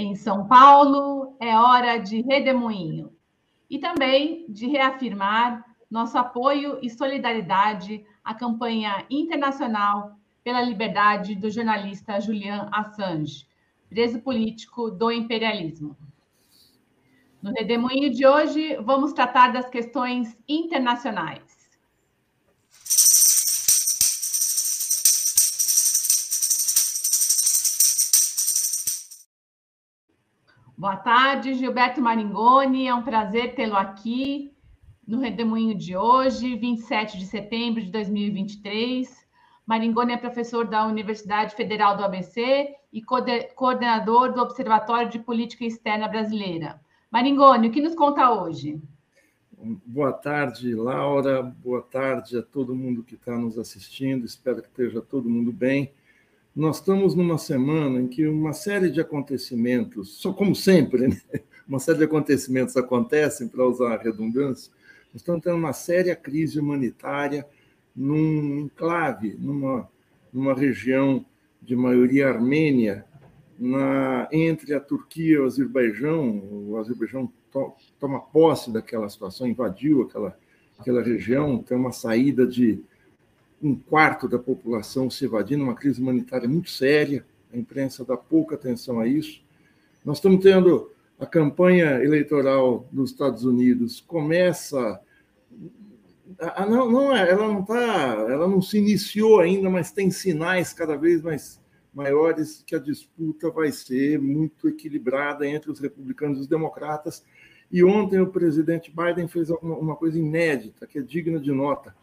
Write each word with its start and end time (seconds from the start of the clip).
Em 0.00 0.14
São 0.14 0.46
Paulo, 0.46 1.34
é 1.40 1.58
hora 1.58 1.98
de 1.98 2.22
redemoinho 2.22 3.10
e 3.68 3.80
também 3.80 4.46
de 4.48 4.68
reafirmar 4.68 5.64
nosso 5.90 6.16
apoio 6.16 6.78
e 6.80 6.88
solidariedade 6.88 8.06
à 8.22 8.32
campanha 8.32 9.04
internacional 9.10 10.16
pela 10.44 10.62
liberdade 10.62 11.34
do 11.34 11.50
jornalista 11.50 12.20
Julian 12.20 12.68
Assange, 12.70 13.44
preso 13.88 14.20
político 14.20 14.88
do 14.88 15.10
imperialismo. 15.10 15.96
No 17.42 17.50
Redemoinho 17.50 18.08
de 18.08 18.24
hoje, 18.24 18.76
vamos 18.76 19.12
tratar 19.12 19.52
das 19.52 19.68
questões 19.68 20.40
internacionais. 20.48 21.47
Boa 30.78 30.94
tarde, 30.94 31.54
Gilberto 31.54 32.00
Maringoni. 32.00 32.86
É 32.86 32.94
um 32.94 33.02
prazer 33.02 33.56
tê-lo 33.56 33.74
aqui 33.74 34.54
no 35.04 35.18
Redemoinho 35.18 35.74
de 35.76 35.96
hoje, 35.96 36.54
27 36.54 37.18
de 37.18 37.26
setembro 37.26 37.82
de 37.82 37.90
2023. 37.90 39.26
Maringoni 39.66 40.12
é 40.12 40.16
professor 40.16 40.68
da 40.68 40.86
Universidade 40.86 41.56
Federal 41.56 41.96
do 41.96 42.04
ABC 42.04 42.76
e 42.92 43.02
coordenador 43.02 44.32
do 44.32 44.40
Observatório 44.40 45.10
de 45.10 45.18
Política 45.18 45.64
Externa 45.64 46.06
Brasileira. 46.06 46.80
Maringoni, 47.10 47.66
o 47.66 47.72
que 47.72 47.82
nos 47.82 47.96
conta 47.96 48.30
hoje? 48.30 48.80
Boa 49.84 50.12
tarde, 50.12 50.76
Laura. 50.76 51.42
Boa 51.42 51.82
tarde 51.82 52.38
a 52.38 52.42
todo 52.42 52.76
mundo 52.76 53.02
que 53.02 53.16
está 53.16 53.36
nos 53.36 53.58
assistindo. 53.58 54.24
Espero 54.24 54.62
que 54.62 54.68
esteja 54.68 55.02
todo 55.02 55.28
mundo 55.28 55.50
bem. 55.50 55.92
Nós 56.58 56.78
estamos 56.78 57.14
numa 57.14 57.38
semana 57.38 58.00
em 58.00 58.08
que 58.08 58.26
uma 58.26 58.52
série 58.52 58.90
de 58.90 59.00
acontecimentos, 59.00 60.14
só 60.14 60.32
como 60.32 60.56
sempre, 60.56 61.06
né? 61.06 61.20
uma 61.68 61.78
série 61.78 61.98
de 61.98 62.04
acontecimentos 62.04 62.76
acontecem, 62.76 63.46
para 63.46 63.64
usar 63.64 63.94
a 63.94 63.96
redundância, 63.96 64.72
nós 65.12 65.22
estamos 65.22 65.40
tendo 65.40 65.54
uma 65.54 65.72
séria 65.72 66.16
crise 66.16 66.58
humanitária 66.58 67.46
num 67.94 68.58
enclave, 68.58 69.36
numa, 69.38 69.88
numa 70.32 70.52
região 70.52 71.24
de 71.62 71.76
maioria 71.76 72.28
armênia, 72.28 73.04
na, 73.56 74.28
entre 74.32 74.74
a 74.74 74.80
Turquia 74.80 75.36
e 75.36 75.38
o 75.38 75.44
Azerbaijão. 75.44 76.42
O 76.70 76.76
Azerbaijão 76.76 77.32
to, 77.52 77.72
toma 78.00 78.18
posse 78.18 78.72
daquela 78.72 79.08
situação, 79.08 79.46
invadiu 79.46 80.02
aquela, 80.02 80.36
aquela 80.76 81.04
região, 81.04 81.62
tem 81.62 81.76
uma 81.76 81.92
saída 81.92 82.44
de 82.44 82.82
um 83.62 83.74
quarto 83.74 84.28
da 84.28 84.38
população 84.38 85.10
se 85.10 85.24
evadindo, 85.24 85.64
uma 85.64 85.74
crise 85.74 86.00
humanitária 86.00 86.48
muito 86.48 86.70
séria, 86.70 87.24
a 87.52 87.56
imprensa 87.56 88.04
dá 88.04 88.16
pouca 88.16 88.54
atenção 88.54 89.00
a 89.00 89.06
isso. 89.06 89.42
Nós 90.04 90.18
estamos 90.18 90.42
tendo 90.42 90.92
a 91.18 91.26
campanha 91.26 92.02
eleitoral 92.02 92.86
dos 92.92 93.10
Estados 93.10 93.44
Unidos 93.44 94.00
começa 94.00 95.00
a, 96.38 96.66
não, 96.66 96.90
não 96.90 97.16
é, 97.16 97.28
ela 97.28 97.48
não 97.48 97.64
tá, 97.64 98.26
ela 98.28 98.46
não 98.46 98.62
se 98.62 98.78
iniciou 98.78 99.40
ainda, 99.40 99.68
mas 99.68 99.90
tem 99.90 100.10
sinais 100.10 100.72
cada 100.72 100.96
vez 100.96 101.22
mais 101.22 101.60
maiores 101.92 102.62
que 102.64 102.76
a 102.76 102.78
disputa 102.78 103.50
vai 103.50 103.72
ser 103.72 104.20
muito 104.20 104.68
equilibrada 104.68 105.46
entre 105.46 105.70
os 105.70 105.80
republicanos 105.80 106.38
e 106.38 106.40
os 106.42 106.46
democratas. 106.46 107.24
E 107.72 107.82
ontem 107.82 108.20
o 108.20 108.26
presidente 108.28 108.92
Biden 108.94 109.26
fez 109.26 109.50
uma 109.50 109.96
coisa 109.96 110.18
inédita, 110.18 110.86
que 110.86 110.98
é 110.98 111.02
digna 111.02 111.40
de 111.40 111.50
nota 111.50 111.94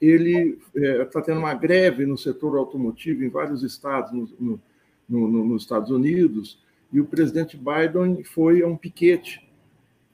ele 0.00 0.58
está 0.74 1.20
é, 1.20 1.22
tendo 1.22 1.38
uma 1.38 1.54
greve 1.54 2.04
no 2.04 2.18
setor 2.18 2.56
automotivo 2.56 3.24
em 3.24 3.28
vários 3.28 3.62
estados 3.62 4.12
no, 4.38 4.60
no, 5.08 5.28
no, 5.28 5.44
nos 5.44 5.62
Estados 5.62 5.90
Unidos, 5.90 6.62
e 6.92 7.00
o 7.00 7.04
presidente 7.04 7.56
Biden 7.56 8.22
foi 8.22 8.62
a 8.62 8.66
um 8.66 8.76
piquete 8.76 9.48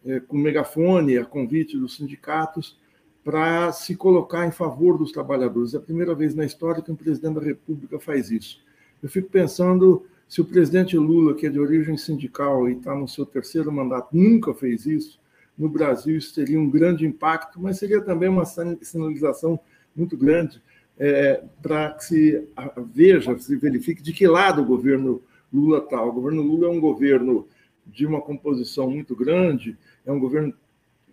é, 0.05 0.21
com 0.21 0.37
megafone, 0.39 1.19
a 1.19 1.25
convite 1.25 1.77
dos 1.77 1.97
sindicatos, 1.97 2.79
para 3.23 3.71
se 3.73 3.95
colocar 3.95 4.47
em 4.47 4.51
favor 4.51 4.97
dos 4.97 5.13
trabalhadores. 5.13 5.75
É 5.75 5.77
a 5.77 5.81
primeira 5.81 6.15
vez 6.15 6.35
na 6.35 6.45
história 6.45 6.83
que 6.83 6.91
um 6.91 6.97
presidente 6.97 7.35
da 7.35 7.43
República 7.43 7.99
faz 7.99 8.31
isso. 8.31 8.61
Eu 9.03 9.09
fico 9.09 9.29
pensando 9.29 10.07
se 10.27 10.41
o 10.41 10.45
presidente 10.45 10.97
Lula, 10.97 11.35
que 11.35 11.47
é 11.47 11.51
de 11.51 11.61
origem 11.61 11.97
sindical 11.97 12.69
e 12.69 12.73
está 12.73 12.95
no 12.95 13.09
seu 13.09 13.27
terceiro 13.27 13.71
mandato, 13.71 14.09
nunca 14.17 14.55
fez 14.55 14.87
isso, 14.87 15.21
no 15.59 15.69
Brasil 15.69 16.17
isso 16.17 16.35
teria 16.35 16.59
um 16.59 16.71
grande 16.71 17.05
impacto, 17.05 17.61
mas 17.61 17.79
seria 17.79 18.01
também 18.01 18.29
uma 18.29 18.45
sinalização 18.47 19.61
muito 19.95 20.17
grande 20.17 20.61
é, 21.01 21.43
para 21.63 21.93
que 21.93 22.05
se 22.05 22.49
veja, 22.93 23.37
se 23.39 23.57
verifique 23.57 24.03
de 24.03 24.13
que 24.13 24.27
lado 24.27 24.61
o 24.61 24.67
governo 24.67 25.23
Lula 25.51 25.79
está. 25.79 26.03
O 26.05 26.13
governo 26.13 26.43
Lula 26.43 26.67
é 26.67 26.71
um 26.71 26.79
governo 26.79 27.49
de 27.87 28.07
uma 28.07 28.21
composição 28.21 28.91
muito 28.91 29.17
grande, 29.17 29.79
é 30.05 30.13
um 30.13 30.21
governo 30.21 30.53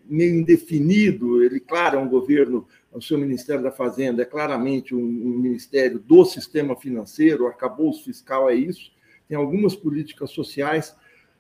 meio 0.06 0.36
indefinido. 0.36 1.42
Ele, 1.42 1.62
claro, 1.62 1.98
é 1.98 2.02
um 2.02 2.10
governo, 2.10 2.68
o 2.92 3.02
seu 3.02 3.18
Ministério 3.18 3.64
da 3.64 3.72
Fazenda 3.72 4.22
é 4.22 4.26
claramente 4.26 4.94
um, 4.94 5.00
um 5.00 5.40
ministério 5.40 6.00
do 6.00 6.26
sistema 6.26 6.76
financeiro, 6.76 7.46
o 7.46 7.48
arcabouço 7.48 8.04
fiscal 8.04 8.50
é 8.50 8.56
isso, 8.56 8.92
tem 9.28 9.38
algumas 9.38 9.74
políticas 9.74 10.32
sociais, 10.32 10.96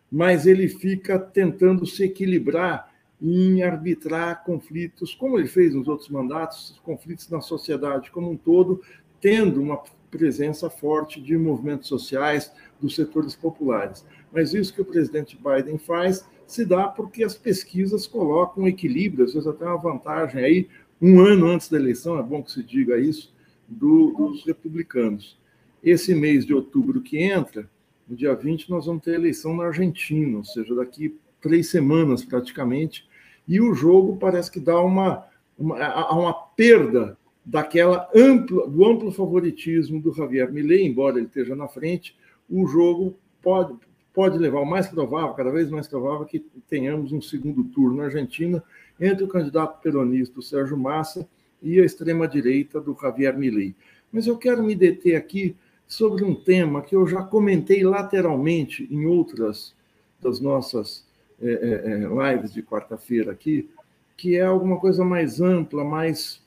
mas 0.09 0.47
ele 0.47 0.69
fica 0.69 1.19
tentando 1.19 1.85
se 1.85 2.05
equilibrar 2.05 2.86
em 3.21 3.63
arbitrar 3.63 4.43
conflitos, 4.43 5.15
como 5.15 5.39
ele 5.39 5.47
fez 5.47 5.73
nos 5.73 5.87
outros 5.87 6.09
mandatos, 6.09 6.79
conflitos 6.83 7.29
na 7.29 7.41
sociedade 7.41 8.11
como 8.11 8.31
um 8.31 8.37
todo, 8.37 8.81
tendo 9.19 9.61
uma 9.61 9.81
presença 10.11 10.69
forte 10.69 11.21
de 11.21 11.37
movimentos 11.37 11.87
sociais 11.87 12.51
dos 12.79 12.95
setores 12.95 13.35
populares. 13.35 14.05
Mas 14.31 14.53
isso 14.53 14.73
que 14.73 14.81
o 14.81 14.85
presidente 14.85 15.37
Biden 15.37 15.77
faz 15.77 16.27
se 16.45 16.63
dá 16.63 16.87
porque 16.87 17.23
as 17.23 17.35
pesquisas 17.35 18.07
colocam 18.07 18.67
equilíbrio, 18.67 19.25
às 19.25 19.33
vezes 19.33 19.47
até 19.47 19.65
uma 19.65 19.77
vantagem 19.77 20.43
aí, 20.43 20.69
um 21.01 21.19
ano 21.19 21.47
antes 21.47 21.69
da 21.69 21.77
eleição, 21.77 22.17
é 22.17 22.23
bom 22.23 22.41
que 22.41 22.51
se 22.51 22.63
diga 22.63 22.97
isso, 22.97 23.33
do, 23.67 24.11
dos 24.13 24.45
republicanos. 24.45 25.37
Esse 25.83 26.15
mês 26.15 26.45
de 26.45 26.53
outubro 26.53 27.01
que 27.01 27.17
entra, 27.17 27.69
no 28.07 28.15
dia 28.15 28.33
20, 28.33 28.69
nós 28.69 28.85
vamos 28.85 29.03
ter 29.03 29.15
eleição 29.15 29.55
na 29.55 29.65
Argentina, 29.65 30.37
ou 30.37 30.43
seja, 30.43 30.73
daqui 30.73 31.19
três 31.41 31.69
semanas 31.69 32.23
praticamente, 32.23 33.07
e 33.47 33.61
o 33.61 33.73
jogo 33.73 34.17
parece 34.17 34.51
que 34.51 34.59
dá 34.59 34.79
uma, 34.81 35.25
uma, 35.57 36.11
uma 36.11 36.33
perda 36.33 37.17
daquela 37.45 38.09
ampla, 38.13 38.67
do 38.67 38.85
amplo 38.85 39.11
favoritismo 39.11 40.01
do 40.01 40.13
Javier 40.13 40.51
Milei, 40.51 40.85
embora 40.85 41.17
ele 41.17 41.27
esteja 41.27 41.55
na 41.55 41.67
frente, 41.67 42.15
o 42.49 42.67
jogo 42.67 43.15
pode, 43.41 43.73
pode 44.13 44.37
levar 44.37 44.59
o 44.59 44.65
mais 44.65 44.87
provável, 44.87 45.33
cada 45.33 45.49
vez 45.49 45.69
mais 45.69 45.87
provável, 45.87 46.25
que 46.25 46.45
tenhamos 46.67 47.13
um 47.13 47.21
segundo 47.21 47.63
turno 47.63 47.97
na 47.97 48.05
Argentina 48.05 48.61
entre 48.99 49.23
o 49.23 49.29
candidato 49.29 49.81
peronista, 49.81 50.39
o 50.39 50.43
Sérgio 50.43 50.77
Massa, 50.77 51.27
e 51.61 51.79
a 51.79 51.85
extrema-direita 51.85 52.79
do 52.81 52.95
Javier 53.01 53.37
Milei. 53.37 53.73
Mas 54.11 54.27
eu 54.27 54.37
quero 54.37 54.61
me 54.63 54.75
deter 54.75 55.15
aqui 55.15 55.55
sobre 55.87 56.23
um 56.23 56.35
tema 56.35 56.81
que 56.81 56.95
eu 56.95 57.07
já 57.07 57.23
comentei 57.23 57.83
lateralmente 57.83 58.87
em 58.91 59.05
outras 59.05 59.73
das 60.21 60.39
nossas 60.39 61.06
é, 61.41 61.49
é, 61.49 61.91
é, 61.91 62.33
lives 62.33 62.53
de 62.53 62.63
quarta-feira 62.63 63.31
aqui, 63.31 63.69
que 64.15 64.35
é 64.35 64.41
alguma 64.41 64.79
coisa 64.79 65.05
mais 65.05 65.39
ampla, 65.39 65.83
mais. 65.83 66.41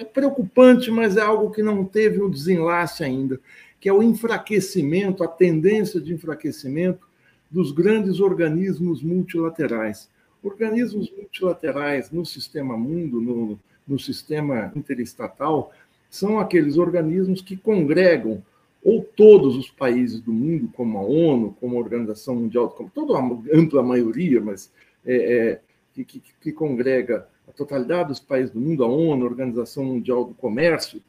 É 0.00 0.04
preocupante, 0.04 0.90
mas 0.90 1.16
é 1.16 1.20
algo 1.20 1.50
que 1.50 1.62
não 1.62 1.84
teve 1.84 2.20
o 2.20 2.26
um 2.26 2.30
desenlace 2.30 3.04
ainda, 3.04 3.38
que 3.78 3.88
é 3.88 3.92
o 3.92 4.02
enfraquecimento, 4.02 5.22
a 5.22 5.28
tendência 5.28 6.00
de 6.00 6.12
enfraquecimento 6.14 7.06
dos 7.50 7.70
grandes 7.70 8.18
organismos 8.20 9.02
multilaterais. 9.02 10.08
Organismos 10.42 11.12
multilaterais 11.16 12.10
no 12.10 12.24
sistema 12.24 12.76
mundo, 12.76 13.20
no, 13.20 13.60
no 13.86 13.98
sistema 13.98 14.72
interestatal, 14.74 15.70
são 16.10 16.40
aqueles 16.40 16.78
organismos 16.78 17.40
que 17.42 17.56
congregam 17.56 18.42
ou 18.84 19.02
todos 19.02 19.56
os 19.56 19.70
países 19.70 20.20
do 20.20 20.32
mundo, 20.32 20.68
como 20.74 20.98
a 20.98 21.02
ONU, 21.02 21.56
como 21.60 21.76
a 21.76 21.80
Organização 21.80 22.34
Mundial, 22.34 22.70
como 22.70 22.90
toda 22.90 23.16
a 23.16 23.22
ampla 23.54 23.82
maioria, 23.82 24.40
mas 24.40 24.72
é, 25.06 25.14
é, 25.14 25.60
que, 25.94 26.04
que, 26.40 26.52
congrega 26.52 27.28
a 27.46 27.52
totalidade 27.52 28.08
dos 28.08 28.20
países 28.20 28.50
do 28.50 28.60
mundo, 28.60 28.82
a 28.82 28.88
ONU, 28.88 29.24
a 29.24 29.28
Organização 29.28 29.84
Mundial 29.84 30.24
do 30.24 30.34
Comércio, 30.34 31.00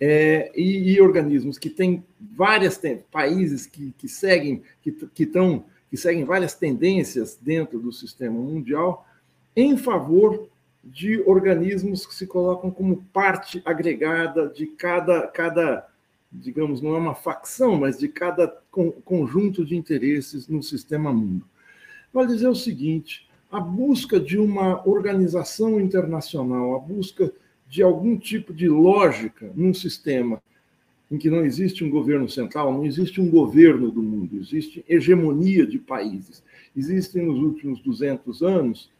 é, 0.00 0.52
e, 0.54 0.92
e, 0.92 1.00
organismos 1.00 1.58
que 1.58 1.68
têm 1.68 2.04
várias 2.20 2.80
países 3.10 3.66
que, 3.66 3.92
que 3.98 4.08
seguem 4.08 4.62
que, 4.80 4.92
que, 4.92 5.26
tão, 5.26 5.64
que 5.90 5.96
seguem 5.96 6.24
várias 6.24 6.54
tendências 6.54 7.36
dentro 7.40 7.80
do 7.80 7.92
sistema 7.92 8.38
mundial 8.38 9.04
em 9.56 9.76
favor 9.76 10.48
de 10.84 11.20
organismos 11.22 12.06
que 12.06 12.14
se 12.14 12.28
colocam 12.28 12.70
como 12.70 13.04
parte 13.12 13.60
agregada 13.64 14.48
de 14.48 14.68
cada, 14.68 15.26
cada 15.26 15.88
digamos, 16.30 16.80
não 16.80 16.94
é 16.94 16.98
uma 16.98 17.14
facção, 17.14 17.76
mas 17.76 17.98
de 17.98 18.08
cada 18.08 18.48
conjunto 19.04 19.64
de 19.64 19.76
interesses 19.76 20.48
no 20.48 20.62
sistema 20.62 21.12
mundo. 21.12 21.46
Vale 22.12 22.28
dizer 22.28 22.48
o 22.48 22.54
seguinte: 22.54 23.28
a 23.50 23.60
busca 23.60 24.20
de 24.20 24.38
uma 24.38 24.86
organização 24.86 25.80
internacional, 25.80 26.74
a 26.74 26.78
busca 26.78 27.32
de 27.68 27.82
algum 27.82 28.16
tipo 28.16 28.52
de 28.52 28.68
lógica 28.68 29.50
num 29.54 29.74
sistema 29.74 30.40
em 31.10 31.16
que 31.16 31.30
não 31.30 31.44
existe 31.44 31.82
um 31.82 31.90
governo 31.90 32.28
central, 32.28 32.72
não 32.72 32.84
existe 32.84 33.20
um 33.20 33.30
governo 33.30 33.90
do 33.90 34.02
mundo, 34.02 34.38
existe 34.38 34.84
hegemonia 34.86 35.66
de 35.66 35.78
países. 35.78 36.42
Existem 36.76 37.24
nos 37.24 37.38
últimos 37.38 37.80
200 37.80 38.42
anos, 38.42 38.90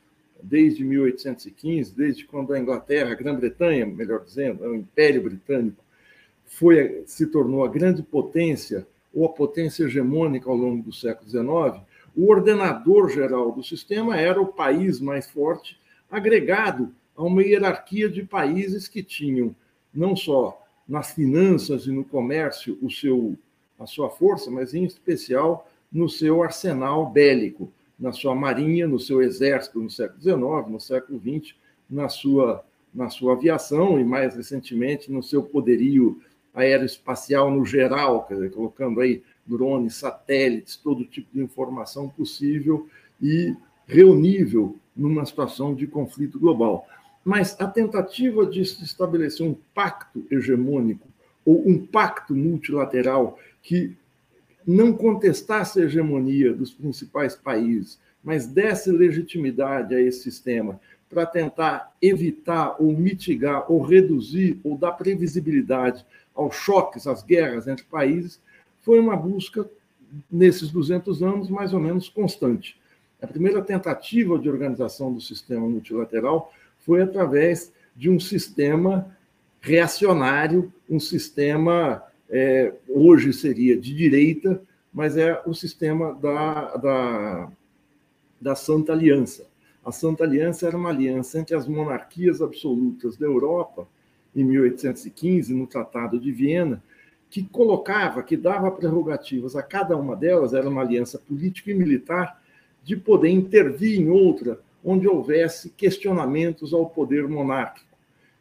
desde 0.42 0.84
1815, 0.84 1.94
desde 1.94 2.24
quando 2.24 2.54
a 2.54 2.58
Inglaterra, 2.58 3.12
a 3.12 3.14
Grã-Bretanha, 3.14 3.84
melhor 3.84 4.24
dizendo, 4.24 4.64
o 4.64 4.74
Império 4.74 5.22
Britânico, 5.22 5.84
foi, 6.48 7.02
se 7.06 7.26
tornou 7.26 7.64
a 7.64 7.68
grande 7.68 8.02
potência 8.02 8.86
ou 9.14 9.26
a 9.26 9.28
potência 9.28 9.84
hegemônica 9.84 10.50
ao 10.50 10.56
longo 10.56 10.82
do 10.82 10.92
século 10.92 11.28
XIX, 11.28 11.82
o 12.16 12.30
ordenador 12.30 13.08
geral 13.10 13.52
do 13.52 13.62
sistema 13.62 14.16
era 14.16 14.40
o 14.40 14.46
país 14.46 15.00
mais 15.00 15.30
forte, 15.30 15.78
agregado 16.10 16.92
a 17.16 17.22
uma 17.22 17.42
hierarquia 17.42 18.08
de 18.08 18.22
países 18.24 18.88
que 18.88 19.02
tinham 19.02 19.54
não 19.94 20.16
só 20.16 20.60
nas 20.88 21.12
finanças 21.12 21.86
e 21.86 21.92
no 21.92 22.04
comércio 22.04 22.78
o 22.80 22.90
seu, 22.90 23.36
a 23.78 23.86
sua 23.86 24.08
força, 24.08 24.50
mas 24.50 24.74
em 24.74 24.84
especial 24.84 25.68
no 25.92 26.08
seu 26.08 26.42
arsenal 26.42 27.10
bélico, 27.10 27.70
na 27.98 28.12
sua 28.12 28.34
marinha, 28.34 28.86
no 28.86 28.98
seu 28.98 29.20
exército 29.20 29.80
no 29.80 29.90
século 29.90 30.20
XIX, 30.20 30.72
no 30.72 30.80
século 30.80 31.20
XX, 31.20 31.54
na 31.90 32.08
sua, 32.08 32.64
na 32.94 33.10
sua 33.10 33.32
aviação 33.32 33.98
e, 33.98 34.04
mais 34.04 34.36
recentemente, 34.36 35.10
no 35.10 35.22
seu 35.22 35.42
poderio 35.42 36.20
aeroespacial 36.58 37.50
no 37.50 37.64
geral, 37.64 38.26
dizer, 38.28 38.50
colocando 38.50 39.00
aí 39.00 39.22
drones, 39.46 39.94
satélites, 39.94 40.76
todo 40.76 41.04
tipo 41.04 41.28
de 41.32 41.40
informação 41.40 42.08
possível 42.08 42.88
e 43.20 43.54
reunível 43.86 44.76
numa 44.94 45.24
situação 45.24 45.74
de 45.74 45.86
conflito 45.86 46.38
global. 46.38 46.86
Mas 47.24 47.56
a 47.60 47.66
tentativa 47.66 48.46
de 48.46 48.64
se 48.64 48.84
estabelecer 48.84 49.46
um 49.46 49.56
pacto 49.74 50.24
hegemônico 50.30 51.06
ou 51.44 51.66
um 51.66 51.78
pacto 51.86 52.34
multilateral 52.34 53.38
que 53.62 53.96
não 54.66 54.92
contestasse 54.92 55.80
a 55.80 55.84
hegemonia 55.84 56.52
dos 56.52 56.70
principais 56.70 57.34
países, 57.34 57.98
mas 58.22 58.46
desse 58.46 58.90
legitimidade 58.90 59.94
a 59.94 60.00
esse 60.00 60.20
sistema 60.20 60.78
para 61.08 61.24
tentar 61.24 61.94
evitar 62.02 62.76
ou 62.78 62.92
mitigar 62.94 63.70
ou 63.70 63.80
reduzir 63.80 64.60
ou 64.62 64.76
dar 64.76 64.92
previsibilidade 64.92 66.04
aos 66.38 66.54
choques, 66.54 67.08
às 67.08 67.22
guerras 67.24 67.66
entre 67.66 67.84
países, 67.84 68.40
foi 68.80 69.00
uma 69.00 69.16
busca, 69.16 69.68
nesses 70.30 70.70
200 70.70 71.20
anos, 71.22 71.50
mais 71.50 71.74
ou 71.74 71.80
menos 71.80 72.08
constante. 72.08 72.80
A 73.20 73.26
primeira 73.26 73.60
tentativa 73.60 74.38
de 74.38 74.48
organização 74.48 75.12
do 75.12 75.20
sistema 75.20 75.68
multilateral 75.68 76.52
foi 76.78 77.02
através 77.02 77.72
de 77.94 78.08
um 78.08 78.20
sistema 78.20 79.14
reacionário, 79.60 80.72
um 80.88 81.00
sistema, 81.00 82.04
é, 82.30 82.72
hoje 82.88 83.32
seria 83.32 83.76
de 83.76 83.92
direita, 83.92 84.62
mas 84.94 85.16
é 85.16 85.42
o 85.44 85.52
sistema 85.52 86.14
da, 86.14 86.76
da, 86.76 87.52
da 88.40 88.54
Santa 88.54 88.92
Aliança. 88.92 89.48
A 89.84 89.90
Santa 89.90 90.22
Aliança 90.22 90.68
era 90.68 90.76
uma 90.76 90.90
aliança 90.90 91.40
entre 91.40 91.56
as 91.56 91.66
monarquias 91.66 92.40
absolutas 92.40 93.16
da 93.16 93.26
Europa 93.26 93.88
em 94.34 94.44
1815, 94.44 95.54
no 95.54 95.66
Tratado 95.66 96.18
de 96.18 96.30
Viena, 96.30 96.82
que 97.30 97.42
colocava, 97.42 98.22
que 98.22 98.36
dava 98.36 98.70
prerrogativas 98.70 99.54
a 99.54 99.62
cada 99.62 99.96
uma 99.96 100.16
delas, 100.16 100.54
era 100.54 100.68
uma 100.68 100.80
aliança 100.80 101.18
política 101.18 101.70
e 101.70 101.74
militar, 101.74 102.42
de 102.82 102.96
poder 102.96 103.28
intervir 103.28 104.00
em 104.00 104.08
outra 104.08 104.58
onde 104.84 105.06
houvesse 105.06 105.70
questionamentos 105.70 106.72
ao 106.72 106.88
poder 106.88 107.28
monárquico. 107.28 107.86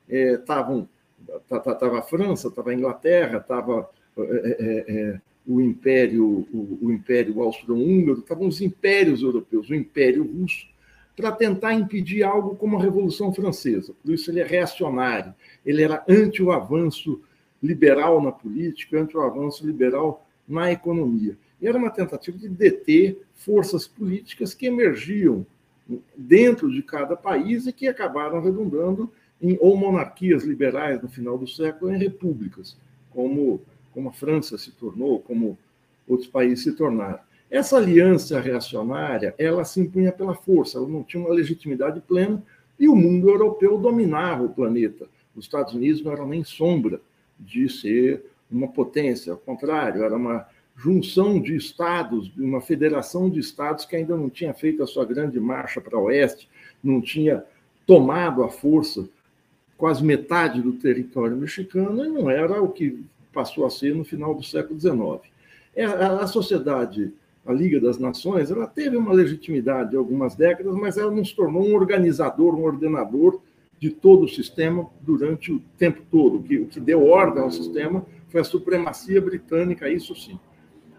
Estavam 0.07 0.87
é, 1.27 1.35
estava 1.45 1.99
a 1.99 2.01
França, 2.01 2.47
estava 2.47 2.69
a 2.69 2.73
Inglaterra, 2.73 3.39
estava 3.39 3.89
é, 4.17 4.21
é, 4.21 4.85
é, 4.87 5.21
o 5.45 5.59
Império 5.59 6.47
o, 6.53 6.79
o 6.81 6.91
Império 6.91 7.41
Austro-Húngaro, 7.41 8.19
estavam 8.19 8.47
os 8.47 8.61
impérios 8.61 9.21
europeus, 9.21 9.69
o 9.69 9.75
Império 9.75 10.23
Russo, 10.23 10.67
para 11.17 11.31
tentar 11.31 11.73
impedir 11.73 12.23
algo 12.23 12.55
como 12.55 12.77
a 12.77 12.81
Revolução 12.81 13.33
Francesa. 13.33 13.95
Por 14.03 14.13
isso 14.13 14.29
ele 14.29 14.39
é 14.39 14.45
reacionário, 14.45 15.33
ele 15.65 15.81
era 15.81 16.05
anti 16.07 16.43
o 16.43 16.51
avanço 16.51 17.19
liberal 17.61 18.21
na 18.21 18.31
política, 18.31 19.01
anti 19.01 19.17
o 19.17 19.21
avanço 19.21 19.65
liberal 19.65 20.27
na 20.47 20.71
economia. 20.71 21.35
E 21.59 21.67
era 21.67 21.75
uma 21.75 21.89
tentativa 21.89 22.37
de 22.37 22.47
deter 22.47 23.19
forças 23.33 23.87
políticas 23.87 24.53
que 24.53 24.67
emergiam 24.67 25.43
dentro 26.15 26.71
de 26.71 26.83
cada 26.83 27.15
país 27.15 27.65
e 27.65 27.73
que 27.73 27.87
acabaram 27.87 28.39
redundando 28.39 29.11
em 29.41 29.57
ou 29.59 29.75
monarquias 29.75 30.43
liberais 30.43 31.01
no 31.01 31.09
final 31.09 31.35
do 31.35 31.47
século, 31.47 31.91
em 31.91 31.97
repúblicas, 31.97 32.77
como, 33.09 33.59
como 33.91 34.09
a 34.09 34.13
França 34.13 34.55
se 34.55 34.71
tornou, 34.71 35.19
como 35.19 35.57
outros 36.07 36.29
países 36.29 36.63
se 36.63 36.73
tornaram. 36.73 37.19
Essa 37.49 37.77
aliança 37.77 38.39
reacionária, 38.39 39.33
ela 39.37 39.63
se 39.63 39.79
impunha 39.79 40.11
pela 40.11 40.35
força, 40.35 40.77
ela 40.77 40.87
não 40.87 41.03
tinha 41.03 41.23
uma 41.23 41.33
legitimidade 41.33 42.01
plena 42.01 42.43
e 42.77 42.89
o 42.89 42.95
mundo 42.95 43.29
europeu 43.29 43.77
dominava 43.77 44.43
o 44.43 44.49
planeta. 44.49 45.07
Os 45.35 45.45
Estados 45.45 45.73
Unidos 45.73 46.03
não 46.03 46.11
eram 46.11 46.27
nem 46.27 46.43
sombra 46.43 46.99
de 47.39 47.69
ser 47.69 48.25
uma 48.51 48.67
potência, 48.67 49.31
ao 49.31 49.37
contrário, 49.37 50.03
era 50.03 50.15
uma 50.15 50.47
junção 50.75 51.41
de 51.41 51.55
estados, 51.55 52.31
uma 52.37 52.61
federação 52.61 53.29
de 53.29 53.39
estados 53.39 53.85
que 53.85 53.95
ainda 53.95 54.15
não 54.15 54.29
tinha 54.29 54.53
feito 54.53 54.83
a 54.83 54.87
sua 54.87 55.05
grande 55.05 55.39
marcha 55.39 55.81
para 55.81 55.97
o 55.97 56.03
oeste, 56.03 56.47
não 56.83 57.01
tinha 57.01 57.43
tomado 57.85 58.43
à 58.43 58.49
força 58.49 59.07
quase 59.77 60.03
metade 60.03 60.61
do 60.61 60.73
território 60.73 61.35
mexicano 61.35 62.03
e 62.03 62.09
não 62.09 62.29
era 62.29 62.61
o 62.61 62.69
que 62.69 63.03
passou 63.33 63.65
a 63.65 63.69
ser 63.69 63.95
no 63.95 64.03
final 64.03 64.35
do 64.35 64.43
século 64.43 64.79
XIX. 64.79 65.31
É, 65.75 65.85
a 65.85 66.25
sociedade 66.27 67.13
a 67.47 67.53
Liga 67.53 67.79
das 67.79 67.97
Nações, 67.97 68.51
ela 68.51 68.67
teve 68.67 68.97
uma 68.97 69.13
legitimidade 69.13 69.91
de 69.91 69.95
algumas 69.95 70.35
décadas, 70.35 70.75
mas 70.75 70.97
ela 70.97 71.09
não 71.09 71.23
se 71.23 71.33
tornou 71.33 71.65
um 71.65 71.75
organizador, 71.75 72.53
um 72.53 72.63
ordenador 72.63 73.39
de 73.79 73.89
todo 73.89 74.25
o 74.25 74.27
sistema 74.27 74.89
durante 74.99 75.53
o 75.53 75.59
tempo 75.77 76.01
todo. 76.11 76.37
O 76.37 76.43
que, 76.43 76.57
o 76.57 76.65
que 76.67 76.79
deu 76.79 77.05
ordem 77.07 77.41
ao 77.41 77.49
sistema 77.49 78.05
foi 78.27 78.41
a 78.41 78.43
supremacia 78.43 79.21
britânica, 79.21 79.89
isso 79.89 80.13
sim. 80.13 80.37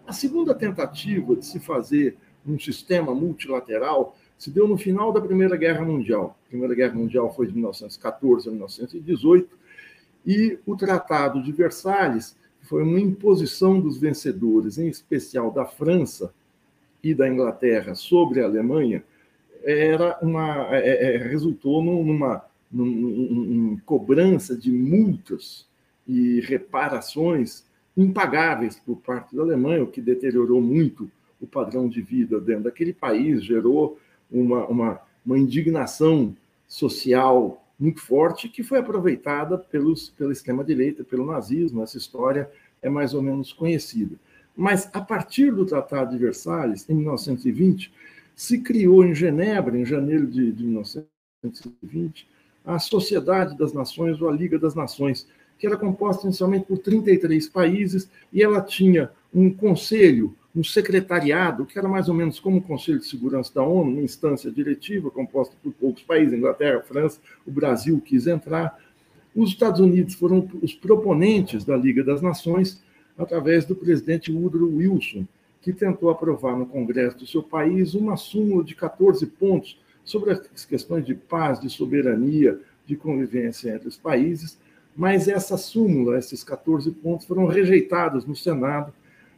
A 0.07 0.11
segunda 0.11 0.55
tentativa 0.55 1.35
de 1.35 1.45
se 1.45 1.59
fazer 1.59 2.17
um 2.47 2.57
sistema 2.57 3.13
multilateral 3.13 4.17
se 4.35 4.49
deu 4.49 4.67
no 4.67 4.77
final 4.77 5.13
da 5.13 5.21
Primeira 5.21 5.55
Guerra 5.55 5.85
Mundial. 5.85 6.35
A 6.47 6.49
Primeira 6.49 6.73
Guerra 6.73 6.95
Mundial 6.95 7.31
foi 7.31 7.45
de 7.45 7.53
1914 7.53 8.47
a 8.47 8.51
1918, 8.51 9.55
e 10.25 10.57
o 10.65 10.75
Tratado 10.75 11.43
de 11.43 11.51
Versalhes 11.51 12.35
foi 12.61 12.81
uma 12.81 12.99
imposição 12.99 13.79
dos 13.79 13.99
vencedores, 13.99 14.79
em 14.79 14.87
especial 14.87 15.51
da 15.51 15.65
França, 15.65 16.33
e 17.03 17.13
da 17.13 17.27
Inglaterra 17.27 17.95
sobre 17.95 18.41
a 18.41 18.45
Alemanha 18.45 19.03
era 19.63 20.17
uma 20.21 20.67
é, 20.75 21.15
é, 21.15 21.17
resultou 21.17 21.83
numa, 21.83 22.43
numa, 22.71 23.77
cobrança 23.85 24.55
de 24.55 24.71
multas 24.71 25.67
e 26.07 26.39
reparações 26.41 27.65
impagáveis 27.95 28.79
por 28.79 28.97
parte 28.97 29.35
da 29.35 29.41
Alemanha, 29.41 29.83
o 29.83 29.87
que 29.87 30.01
deteriorou 30.01 30.61
muito 30.61 31.11
o 31.41 31.47
padrão 31.47 31.87
de 31.87 32.01
vida 32.01 32.39
dentro 32.39 32.63
daquele 32.63 32.93
país, 32.93 33.43
gerou 33.43 33.99
uma, 34.31 34.65
uma, 34.67 35.01
uma 35.25 35.37
indignação 35.37 36.35
social 36.67 37.65
muito 37.79 38.01
forte 38.01 38.49
que 38.49 38.61
foi 38.61 38.79
aproveitada 38.79 39.57
pelos, 39.57 40.09
pela 40.09 40.33
extrema-direita, 40.33 41.03
pelo 41.03 41.25
nazismo. 41.25 41.81
Essa 41.81 41.97
história 41.97 42.49
é 42.81 42.89
mais 42.89 43.13
ou 43.13 43.21
menos 43.21 43.53
conhecida. 43.53 44.15
Mas, 44.59 44.89
a 44.91 44.99
partir 44.99 45.53
do 45.53 45.65
Tratado 45.65 46.11
de 46.11 46.17
Versalhes, 46.17 46.85
em 46.89 46.93
1920, 46.93 47.93
se 48.35 48.59
criou 48.59 49.05
em 49.05 49.15
Genebra, 49.15 49.77
em 49.77 49.85
janeiro 49.85 50.27
de, 50.27 50.51
de 50.51 50.65
1920, 50.65 52.27
a 52.65 52.77
Sociedade 52.77 53.57
das 53.57 53.71
Nações, 53.71 54.21
ou 54.21 54.27
a 54.27 54.33
Liga 54.33 54.59
das 54.59 54.75
Nações, 54.75 55.25
que 55.57 55.65
era 55.65 55.77
composta 55.77 56.27
inicialmente 56.27 56.65
por 56.65 56.77
33 56.77 57.47
países, 57.47 58.09
e 58.33 58.43
ela 58.43 58.61
tinha 58.61 59.09
um 59.33 59.49
conselho, 59.49 60.35
um 60.53 60.61
secretariado, 60.61 61.65
que 61.65 61.79
era 61.79 61.87
mais 61.87 62.09
ou 62.09 62.13
menos 62.13 62.37
como 62.37 62.57
o 62.57 62.61
Conselho 62.61 62.99
de 62.99 63.07
Segurança 63.07 63.53
da 63.55 63.63
ONU, 63.63 63.93
uma 63.93 64.01
instância 64.01 64.51
diretiva 64.51 65.09
composta 65.09 65.55
por 65.63 65.71
poucos 65.71 66.03
países, 66.03 66.37
Inglaterra, 66.37 66.81
França, 66.81 67.21
o 67.47 67.51
Brasil 67.51 68.01
quis 68.01 68.27
entrar. 68.27 68.77
Os 69.33 69.51
Estados 69.51 69.79
Unidos 69.79 70.15
foram 70.15 70.45
os 70.61 70.73
proponentes 70.73 71.63
da 71.63 71.77
Liga 71.77 72.03
das 72.03 72.21
Nações, 72.21 72.83
através 73.19 73.65
do 73.65 73.75
presidente 73.75 74.31
Woodrow 74.31 74.77
Wilson, 74.77 75.27
que 75.61 75.73
tentou 75.73 76.09
aprovar 76.09 76.57
no 76.57 76.65
Congresso 76.65 77.17
do 77.17 77.27
seu 77.27 77.43
país 77.43 77.93
uma 77.93 78.15
súmula 78.15 78.63
de 78.63 78.73
14 78.73 79.25
pontos 79.27 79.77
sobre 80.05 80.31
as 80.31 80.65
questões 80.65 81.05
de 81.05 81.13
paz, 81.13 81.59
de 81.59 81.69
soberania, 81.69 82.59
de 82.85 82.95
convivência 82.95 83.75
entre 83.75 83.89
os 83.89 83.97
países, 83.97 84.57
mas 84.95 85.27
essa 85.27 85.57
súmula, 85.57 86.17
esses 86.17 86.43
14 86.43 86.89
pontos, 86.91 87.27
foram 87.27 87.45
rejeitados 87.45 88.25
no 88.25 88.35
Senado 88.35 88.91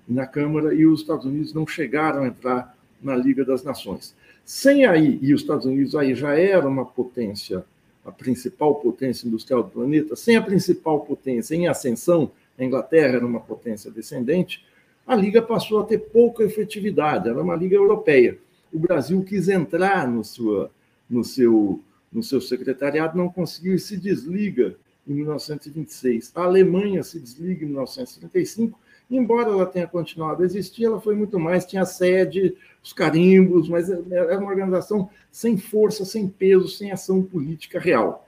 e 0.08 0.14
na 0.14 0.26
Câmara 0.26 0.74
e 0.74 0.86
os 0.86 1.02
Estados 1.02 1.26
Unidos 1.26 1.54
não 1.54 1.68
chegaram 1.68 2.24
a 2.24 2.28
entrar 2.28 2.78
na 3.02 3.16
Liga 3.16 3.44
das 3.44 3.64
Nações. 3.64 4.16
Sem 4.46 4.86
aí, 4.86 5.20
e 5.22 5.34
os 5.34 5.42
Estados 5.42 5.66
Unidos 5.66 5.96
aí 5.96 6.14
já 6.14 6.38
era 6.38 6.68
uma 6.68 6.86
potência, 6.86 7.66
a 8.06 8.12
principal 8.12 8.76
potência 8.76 9.28
industrial 9.28 9.64
do 9.64 9.70
planeta, 9.70 10.16
sem 10.16 10.36
a 10.36 10.42
principal 10.42 11.02
potência 11.02 11.56
em 11.56 11.68
ascensão, 11.68 12.32
a 12.58 12.64
Inglaterra 12.64 13.16
era 13.16 13.26
uma 13.26 13.40
potência 13.40 13.90
descendente, 13.92 14.66
a 15.06 15.16
Liga 15.16 15.42
passou 15.42 15.80
a 15.82 15.84
ter 15.84 15.98
pouca 15.98 16.44
efetividade, 16.44 17.28
era 17.28 17.42
uma 17.42 17.56
Liga 17.56 17.76
Europeia. 17.76 18.38
O 18.72 18.80
Brasil 18.80 19.24
quis 19.24 19.50
entrar 19.50 20.08
no, 20.08 20.24
sua, 20.24 20.72
no, 21.10 21.24
seu, 21.24 21.82
no 22.12 22.24
seu 22.24 22.40
secretariado, 22.40 23.18
não 23.18 23.30
conseguiu 23.30 23.76
e 23.76 23.80
se 23.80 23.98
desliga 23.98 24.76
em 25.08 25.14
1926. 25.14 26.32
A 26.36 26.44
Alemanha 26.44 27.04
se 27.04 27.20
desliga 27.20 27.66
em 27.66 27.68
1935, 27.68 28.80
embora 29.10 29.50
ela 29.50 29.66
tenha 29.66 29.88
continuado 29.88 30.44
a 30.44 30.46
existir, 30.46 30.86
ela 30.86 31.02
foi 31.02 31.16
muito 31.16 31.38
mais, 31.38 31.66
tinha 31.66 31.84
sede, 31.84 32.56
os 32.82 32.94
carimbos, 32.94 33.68
mas 33.68 33.90
era 33.90 34.38
uma 34.40 34.50
organização 34.50 35.10
sem 35.30 35.58
força, 35.58 36.06
sem 36.06 36.28
peso, 36.28 36.70
sem 36.70 36.92
ação 36.92 37.22
política 37.22 37.80
real. 37.80 38.28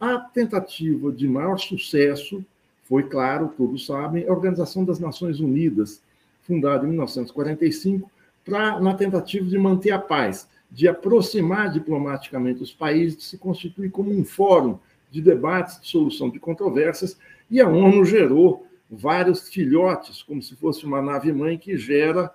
A 0.00 0.18
tentativa 0.18 1.12
de 1.12 1.28
maior 1.28 1.58
sucesso 1.58 2.44
foi, 2.88 3.02
claro, 3.04 3.52
todos 3.56 3.84
sabem, 3.84 4.26
a 4.26 4.32
Organização 4.32 4.84
das 4.84 5.00
Nações 5.00 5.40
Unidas, 5.40 6.00
fundada 6.42 6.84
em 6.84 6.90
1945, 6.90 8.10
pra, 8.44 8.80
na 8.80 8.94
tentativa 8.94 9.44
de 9.44 9.58
manter 9.58 9.90
a 9.90 9.98
paz, 9.98 10.48
de 10.70 10.86
aproximar 10.86 11.70
diplomaticamente 11.72 12.62
os 12.62 12.72
países, 12.72 13.16
de 13.16 13.24
se 13.24 13.38
constituir 13.38 13.90
como 13.90 14.10
um 14.10 14.24
fórum 14.24 14.78
de 15.10 15.20
debates, 15.20 15.80
de 15.80 15.88
solução 15.88 16.30
de 16.30 16.38
controvérsias, 16.38 17.18
e 17.50 17.60
a 17.60 17.68
ONU 17.68 18.04
gerou 18.04 18.66
vários 18.88 19.48
filhotes, 19.48 20.22
como 20.22 20.40
se 20.40 20.54
fosse 20.54 20.84
uma 20.84 21.02
nave-mãe 21.02 21.58
que 21.58 21.76
gera, 21.76 22.32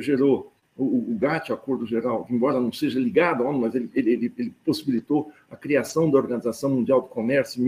gerou 0.00 0.52
o, 0.76 1.12
o 1.12 1.16
GATT, 1.18 1.52
o 1.52 1.54
Acordo 1.54 1.86
Geral, 1.86 2.26
embora 2.28 2.58
não 2.58 2.72
seja 2.72 2.98
ligado 2.98 3.44
à 3.44 3.48
ONU, 3.48 3.60
mas 3.60 3.74
ele, 3.76 3.88
ele, 3.94 4.32
ele 4.36 4.54
possibilitou 4.64 5.32
a 5.48 5.56
criação 5.56 6.10
da 6.10 6.18
Organização 6.18 6.70
Mundial 6.70 7.02
do 7.02 7.08
Comércio 7.08 7.62
em 7.62 7.66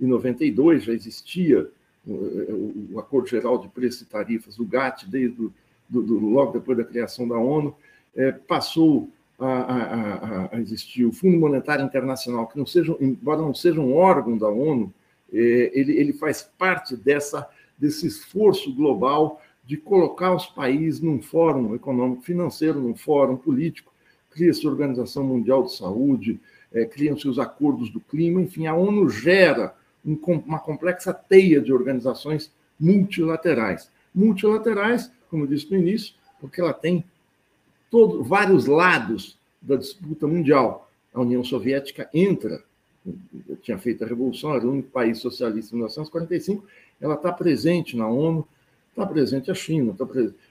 1992, 0.00 0.84
já 0.84 0.92
existia 0.92 1.70
o 2.06 2.98
Acordo 2.98 3.28
Geral 3.28 3.58
de 3.58 3.68
Preços 3.68 4.02
e 4.02 4.06
Tarifas, 4.06 4.58
o 4.58 4.64
GATT, 4.64 5.06
desde 5.08 5.36
do, 5.36 5.52
do, 5.88 6.02
do, 6.02 6.28
logo 6.28 6.52
depois 6.52 6.78
da 6.78 6.84
criação 6.84 7.28
da 7.28 7.36
ONU, 7.36 7.74
é, 8.16 8.32
passou 8.32 9.08
a, 9.38 9.46
a, 9.46 10.56
a, 10.56 10.60
existir 10.60 11.04
o 11.04 11.12
Fundo 11.12 11.38
Monetário 11.38 11.84
Internacional, 11.84 12.46
que 12.46 12.58
não 12.58 12.66
seja, 12.66 12.96
embora 13.00 13.40
não 13.40 13.54
seja 13.54 13.80
um 13.80 13.94
órgão 13.94 14.36
da 14.36 14.48
ONU, 14.48 14.92
é, 15.32 15.70
ele, 15.74 15.92
ele 15.96 16.12
faz 16.12 16.42
parte 16.58 16.96
dessa, 16.96 17.48
desse 17.78 18.06
esforço 18.06 18.74
global 18.74 19.40
de 19.64 19.76
colocar 19.76 20.34
os 20.34 20.46
países 20.46 21.00
num 21.00 21.22
fórum 21.22 21.74
econômico 21.74 22.22
financeiro, 22.22 22.80
num 22.80 22.96
fórum 22.96 23.36
político, 23.36 23.92
cria-se 24.30 24.66
a 24.66 24.70
Organização 24.70 25.22
Mundial 25.24 25.64
de 25.64 25.76
Saúde, 25.76 26.40
é, 26.72 26.84
criam-se 26.84 27.28
os 27.28 27.38
acordos 27.38 27.90
do 27.90 28.00
clima, 28.00 28.40
enfim, 28.40 28.66
a 28.66 28.74
ONU 28.74 29.08
gera 29.08 29.74
um, 30.04 30.18
uma 30.46 30.58
complexa 30.58 31.12
teia 31.12 31.60
de 31.60 31.72
organizações 31.72 32.52
multilaterais. 32.78 33.90
Multilaterais, 34.14 35.10
como 35.28 35.44
eu 35.44 35.48
disse 35.48 35.70
no 35.70 35.78
início, 35.78 36.14
porque 36.40 36.60
ela 36.60 36.72
tem 36.72 37.04
todo, 37.90 38.22
vários 38.22 38.66
lados 38.66 39.38
da 39.60 39.76
disputa 39.76 40.26
mundial. 40.26 40.90
A 41.12 41.20
União 41.20 41.44
Soviética 41.44 42.08
entra, 42.14 42.62
tinha 43.62 43.78
feito 43.78 44.04
a 44.04 44.06
Revolução, 44.06 44.54
era 44.54 44.66
o 44.66 44.70
único 44.70 44.90
país 44.90 45.18
socialista 45.18 45.74
em 45.74 45.78
1945, 45.78 46.64
ela 47.00 47.14
está 47.14 47.32
presente 47.32 47.96
na 47.96 48.08
ONU, 48.08 48.46
Está 48.90 49.06
presente 49.06 49.50
a 49.50 49.54
China, 49.54 49.94
tá 49.96 50.06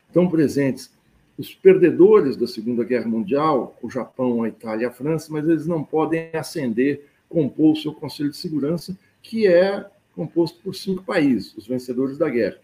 estão 0.07 0.27
presentes 0.29 0.91
os 1.37 1.53
perdedores 1.53 2.35
da 2.35 2.47
Segunda 2.47 2.83
Guerra 2.83 3.07
Mundial, 3.07 3.77
o 3.81 3.89
Japão, 3.89 4.43
a 4.43 4.49
Itália 4.49 4.87
a 4.87 4.91
França, 4.91 5.31
mas 5.31 5.47
eles 5.47 5.67
não 5.67 5.83
podem 5.83 6.29
ascender, 6.33 7.05
compor 7.29 7.73
o 7.73 7.75
seu 7.75 7.93
Conselho 7.93 8.29
de 8.29 8.37
Segurança, 8.37 8.97
que 9.21 9.47
é 9.47 9.85
composto 10.15 10.59
por 10.61 10.75
cinco 10.75 11.03
países, 11.03 11.55
os 11.55 11.67
vencedores 11.67 12.17
da 12.17 12.29
guerra: 12.29 12.57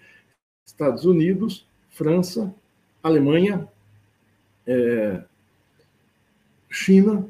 Estados 0.65 1.05
Unidos, 1.05 1.67
França, 1.89 2.53
Alemanha, 3.01 3.67
é... 4.65 5.23
China 6.69 7.27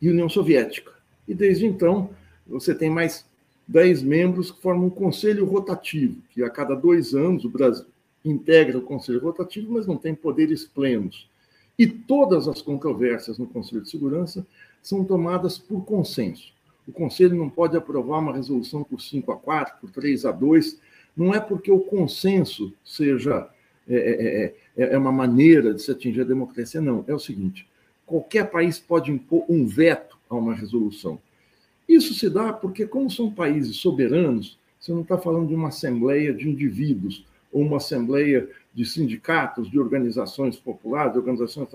e 0.00 0.10
União 0.10 0.28
Soviética. 0.28 0.92
E 1.26 1.34
desde 1.34 1.66
então, 1.66 2.10
você 2.46 2.74
tem 2.74 2.90
mais 2.90 3.26
dez 3.66 4.02
membros 4.02 4.50
que 4.50 4.62
formam 4.62 4.86
um 4.86 4.90
conselho 4.90 5.44
rotativo, 5.44 6.16
que 6.30 6.42
a 6.42 6.48
cada 6.48 6.74
dois 6.74 7.14
anos 7.14 7.44
o 7.44 7.50
Brasil 7.50 7.86
integra 8.24 8.78
o 8.78 8.82
conselho 8.82 9.20
rotativo, 9.20 9.72
mas 9.72 9.86
não 9.86 9.96
tem 9.96 10.14
poderes 10.14 10.64
plenos. 10.64 11.28
E 11.78 11.86
todas 11.86 12.48
as 12.48 12.60
controvérsias 12.60 13.38
no 13.38 13.46
Conselho 13.46 13.82
de 13.82 13.90
Segurança 13.90 14.44
são 14.82 15.04
tomadas 15.04 15.58
por 15.58 15.84
consenso. 15.84 16.52
O 16.88 16.92
Conselho 16.92 17.36
não 17.36 17.50
pode 17.50 17.76
aprovar 17.76 18.18
uma 18.18 18.34
resolução 18.34 18.82
por 18.82 19.00
5 19.00 19.30
a 19.30 19.36
4, 19.36 19.78
por 19.80 19.90
3 19.90 20.24
a 20.24 20.32
2, 20.32 20.80
não 21.14 21.34
é 21.34 21.38
porque 21.38 21.70
o 21.70 21.80
consenso 21.80 22.72
seja 22.84 23.48
é 23.88 23.96
é, 23.96 24.44
é, 24.76 24.84
é, 24.84 24.94
é 24.94 24.98
uma 24.98 25.10
maneira 25.10 25.72
de 25.72 25.80
se 25.80 25.90
atingir 25.90 26.20
a 26.20 26.24
democracia, 26.24 26.80
não. 26.80 27.04
É 27.08 27.14
o 27.14 27.18
seguinte: 27.18 27.66
qualquer 28.04 28.50
país 28.50 28.78
pode 28.78 29.10
impor 29.10 29.44
um 29.48 29.66
veto 29.66 30.18
a 30.28 30.36
uma 30.36 30.54
resolução. 30.54 31.18
Isso 31.88 32.12
se 32.12 32.28
dá 32.28 32.52
porque, 32.52 32.86
como 32.86 33.10
são 33.10 33.30
países 33.30 33.76
soberanos, 33.76 34.58
você 34.78 34.92
não 34.92 35.00
está 35.00 35.16
falando 35.16 35.48
de 35.48 35.54
uma 35.54 35.68
assembleia 35.68 36.34
de 36.34 36.48
indivíduos 36.48 37.24
ou 37.50 37.62
uma 37.62 37.78
assembleia 37.78 38.46
de 38.74 38.84
sindicatos, 38.84 39.70
de 39.70 39.78
organizações 39.78 40.56
populares, 40.56 41.12
de 41.12 41.18
organizações. 41.18 41.68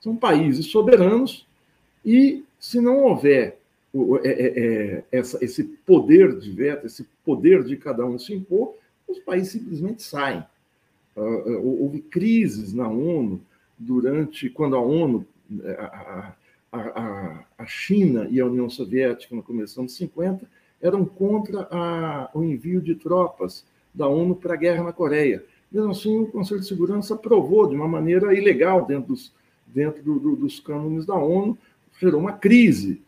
São 0.00 0.16
países 0.16 0.66
soberanos 0.66 1.46
e, 2.04 2.44
se 2.58 2.80
não 2.80 3.04
houver 3.04 3.60
é, 4.24 4.28
é, 4.28 4.46
é, 4.58 5.04
essa, 5.12 5.42
esse 5.44 5.64
poder 5.64 6.38
de 6.38 6.50
veto, 6.50 6.86
esse 6.86 7.06
poder 7.24 7.64
de 7.64 7.76
cada 7.76 8.04
um 8.04 8.18
se 8.18 8.34
impor, 8.34 8.74
os 9.08 9.18
países 9.20 9.52
simplesmente 9.52 10.02
saem. 10.02 10.44
Ah, 11.16 11.20
ah, 11.20 11.58
houve 11.62 12.00
crises 12.00 12.72
na 12.72 12.88
ONU 12.88 13.40
durante 13.78 14.50
quando 14.50 14.76
a 14.76 14.80
ONU, 14.80 15.26
a, 15.78 16.32
a, 16.72 17.44
a, 17.58 17.66
China 17.66 18.26
e 18.30 18.40
a 18.40 18.46
União 18.46 18.68
Soviética, 18.68 19.34
no 19.34 19.42
começo 19.42 19.74
dos 19.74 19.78
anos 19.78 19.96
50, 19.96 20.46
eram 20.80 21.04
contra 21.04 21.66
a, 21.70 22.30
o 22.34 22.42
envio 22.42 22.80
de 22.80 22.94
tropas 22.94 23.64
da 23.94 24.06
ONU 24.06 24.36
para 24.36 24.54
a 24.54 24.58
guerra 24.58 24.84
na 24.84 24.92
Coreia. 24.92 25.44
Mesmo 25.72 25.90
assim, 25.90 26.20
o 26.20 26.26
Conselho 26.26 26.60
de 26.60 26.66
Segurança 26.66 27.14
aprovou 27.14 27.68
de 27.68 27.74
uma 27.74 27.88
maneira 27.88 28.34
ilegal 28.34 28.84
dentro 28.84 29.08
dos, 29.08 29.32
dentro 29.66 30.02
do, 30.02 30.18
do, 30.18 30.36
dos 30.36 30.60
cânones 30.60 31.06
da 31.06 31.14
ONU, 31.14 31.56
gerou 31.98 32.20
uma 32.20 32.32
crise. 32.32 33.02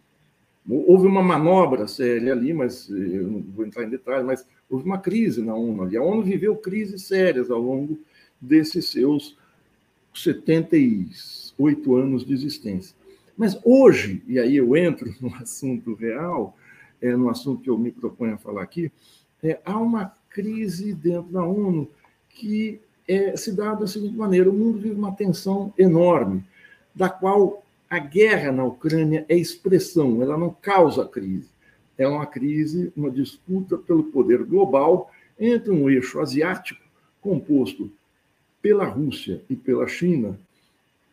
Houve 0.68 1.06
uma 1.06 1.22
manobra 1.22 1.88
séria 1.88 2.32
ali, 2.32 2.52
mas 2.52 2.90
eu 2.90 3.26
não 3.26 3.40
vou 3.40 3.64
entrar 3.64 3.84
em 3.84 3.88
detalhes, 3.88 4.26
mas 4.26 4.46
houve 4.68 4.84
uma 4.84 4.98
crise 4.98 5.40
na 5.40 5.54
ONU 5.54 5.82
ali. 5.82 5.96
A 5.96 6.02
ONU 6.02 6.22
viveu 6.22 6.56
crises 6.56 7.04
sérias 7.04 7.50
ao 7.50 7.60
longo 7.60 7.98
desses 8.38 8.90
seus 8.90 9.36
78 10.14 11.96
anos 11.96 12.24
de 12.24 12.34
existência. 12.34 12.94
Mas 13.36 13.58
hoje, 13.64 14.22
e 14.26 14.38
aí 14.38 14.56
eu 14.56 14.76
entro 14.76 15.14
no 15.22 15.34
assunto 15.36 15.94
real, 15.94 16.56
é, 17.00 17.16
no 17.16 17.30
assunto 17.30 17.62
que 17.62 17.70
eu 17.70 17.78
me 17.78 17.90
proponho 17.90 18.34
a 18.34 18.38
falar 18.38 18.62
aqui, 18.62 18.92
é, 19.42 19.60
há 19.64 19.78
uma 19.78 20.12
crise 20.28 20.92
dentro 20.92 21.30
da 21.32 21.44
ONU 21.44 21.88
que 22.28 22.80
é, 23.06 23.36
se 23.36 23.52
dá 23.52 23.74
da 23.74 23.86
seguinte 23.86 24.16
maneira: 24.16 24.50
o 24.50 24.52
mundo 24.52 24.78
vive 24.78 24.94
uma 24.94 25.12
tensão 25.12 25.72
enorme, 25.78 26.44
da 26.94 27.08
qual 27.08 27.64
a 27.88 27.98
guerra 27.98 28.52
na 28.52 28.64
Ucrânia 28.64 29.24
é 29.28 29.36
expressão, 29.36 30.22
ela 30.22 30.36
não 30.36 30.50
causa 30.50 31.06
crise. 31.06 31.48
É 31.96 32.06
uma 32.06 32.26
crise, 32.26 32.92
uma 32.96 33.10
disputa 33.10 33.76
pelo 33.76 34.04
poder 34.04 34.44
global 34.44 35.10
entre 35.38 35.70
um 35.70 35.88
eixo 35.88 36.20
asiático, 36.20 36.82
composto 37.20 37.90
pela 38.60 38.84
Rússia 38.84 39.42
e 39.48 39.56
pela 39.56 39.86
China, 39.88 40.38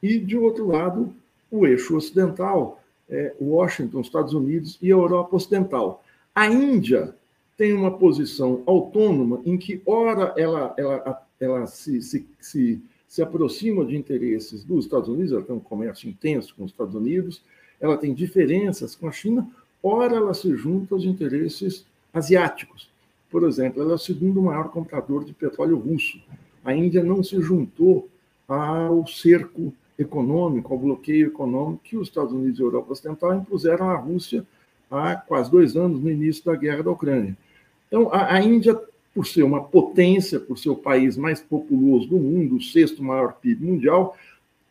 e, 0.01 0.20
de 0.20 0.38
outro 0.38 0.67
lado, 0.67 1.13
o 1.50 1.65
eixo 1.65 1.96
ocidental, 1.96 2.82
é, 3.10 3.34
Washington, 3.39 4.01
Estados 4.01 4.34
Unidos 4.34 4.77
e 4.82 4.88
a 4.88 4.96
Europa 4.96 5.36
Ocidental. 5.36 6.03
A 6.34 6.48
Índia 6.48 7.15
tem 7.58 7.74
uma 7.74 7.98
posição 7.98 8.62
autônoma 8.65 9.41
em 9.46 9.58
que, 9.58 9.82
ora, 9.86 10.34
ela, 10.38 10.74
ela, 10.77 11.27
ela 11.39 11.67
se, 11.67 12.01
se, 12.01 12.27
se, 12.39 12.82
se 13.07 13.21
aproxima 13.21 13.85
de 13.85 13.95
interesses 13.95 14.63
dos 14.63 14.85
Estados 14.85 15.09
Unidos, 15.09 15.31
ela 15.31 15.43
tem 15.43 15.55
um 15.55 15.59
comércio 15.59 16.09
intenso 16.09 16.53
com 16.55 16.63
os 16.63 16.71
Estados 16.71 16.95
Unidos, 16.95 17.41
ela 17.79 17.97
tem 17.97 18.13
diferenças 18.13 18.95
com 18.95 19.07
a 19.07 19.12
China, 19.12 19.47
ora, 19.81 20.15
ela 20.15 20.33
se 20.33 20.55
junta 20.55 20.95
aos 20.95 21.03
interesses 21.03 21.85
asiáticos. 22.13 22.89
Por 23.29 23.43
exemplo, 23.43 23.81
ela 23.81 23.91
é 23.91 23.95
o 23.95 24.00
segundo 24.00 24.41
maior 24.41 24.69
comprador 24.69 25.25
de 25.25 25.33
petróleo 25.33 25.77
russo. 25.77 26.19
A 26.63 26.74
Índia 26.74 27.03
não 27.03 27.24
se 27.24 27.39
juntou 27.41 28.07
ao 28.47 29.05
cerco 29.07 29.74
econômico, 29.97 30.74
ao 30.74 30.79
bloqueio 30.79 31.27
econômico 31.27 31.83
que 31.83 31.97
os 31.97 32.07
Estados 32.07 32.33
Unidos 32.33 32.59
e 32.59 32.62
a 32.62 32.65
Europa 32.65 32.93
Ocidental 32.93 33.35
impuseram 33.35 33.89
à 33.89 33.95
Rússia 33.95 34.45
há 34.89 35.15
quase 35.15 35.50
dois 35.50 35.75
anos, 35.75 36.00
no 36.00 36.09
início 36.09 36.43
da 36.45 36.55
guerra 36.55 36.83
da 36.83 36.91
Ucrânia. 36.91 37.35
Então, 37.88 38.09
a, 38.12 38.35
a 38.35 38.41
Índia, 38.41 38.79
por 39.15 39.25
ser 39.25 39.41
uma 39.43 39.63
potência, 39.63 40.39
por 40.39 40.57
ser 40.57 40.69
o 40.69 40.75
país 40.75 41.17
mais 41.17 41.39
populoso 41.39 42.07
do 42.10 42.17
mundo, 42.17 42.57
o 42.57 42.62
sexto 42.62 43.01
maior 43.01 43.34
PIB 43.39 43.65
mundial, 43.65 44.15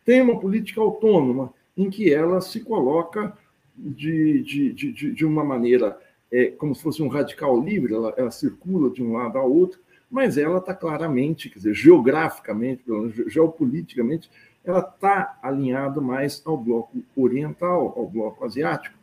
tem 0.05 0.21
uma 0.21 0.39
política 0.39 0.79
autônoma 0.79 1.51
em 1.75 1.89
que 1.89 2.13
ela 2.13 2.39
se 2.39 2.61
coloca 2.61 3.35
de, 3.75 4.41
de, 4.43 4.71
de, 4.71 5.11
de 5.11 5.25
uma 5.25 5.43
maneira 5.43 5.99
é 6.31 6.47
como 6.47 6.75
se 6.75 6.81
fosse 6.81 7.01
um 7.01 7.07
radical 7.07 7.59
livre, 7.61 7.93
ela, 7.93 8.13
ela 8.17 8.31
circula 8.31 8.89
de 8.89 9.01
um 9.01 9.13
lado 9.13 9.37
ao 9.37 9.51
outro, 9.51 9.79
mas 10.09 10.37
ela 10.37 10.57
está 10.57 10.73
claramente, 10.73 11.49
quer 11.49 11.59
dizer, 11.59 11.73
geograficamente, 11.73 12.83
geopoliticamente, 13.27 14.29
ela 14.63 14.79
está 14.79 15.37
alinhada 15.41 16.01
mais 16.01 16.41
ao 16.45 16.57
bloco 16.57 17.03
oriental, 17.15 17.93
ao 17.95 18.07
bloco 18.07 18.43
asiático, 18.43 18.97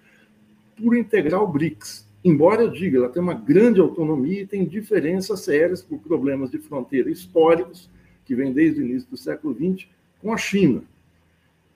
por 0.77 0.97
integrar 0.97 1.43
o 1.43 1.47
BRICS. 1.47 2.07
Embora 2.25 2.63
eu 2.63 2.71
diga, 2.71 2.99
ela 2.99 3.09
tem 3.09 3.21
uma 3.21 3.35
grande 3.35 3.81
autonomia 3.81 4.43
e 4.43 4.47
tem 4.47 4.65
diferenças 4.65 5.41
sérias 5.41 5.83
por 5.83 5.99
problemas 5.99 6.51
de 6.51 6.59
fronteira 6.59 7.11
históricos, 7.11 7.91
que 8.25 8.35
vem 8.35 8.53
desde 8.53 8.81
o 8.81 8.85
início 8.85 9.11
do 9.11 9.17
século 9.17 9.55
XX, 9.55 9.89
com 10.21 10.33
a 10.33 10.37
China. 10.37 10.83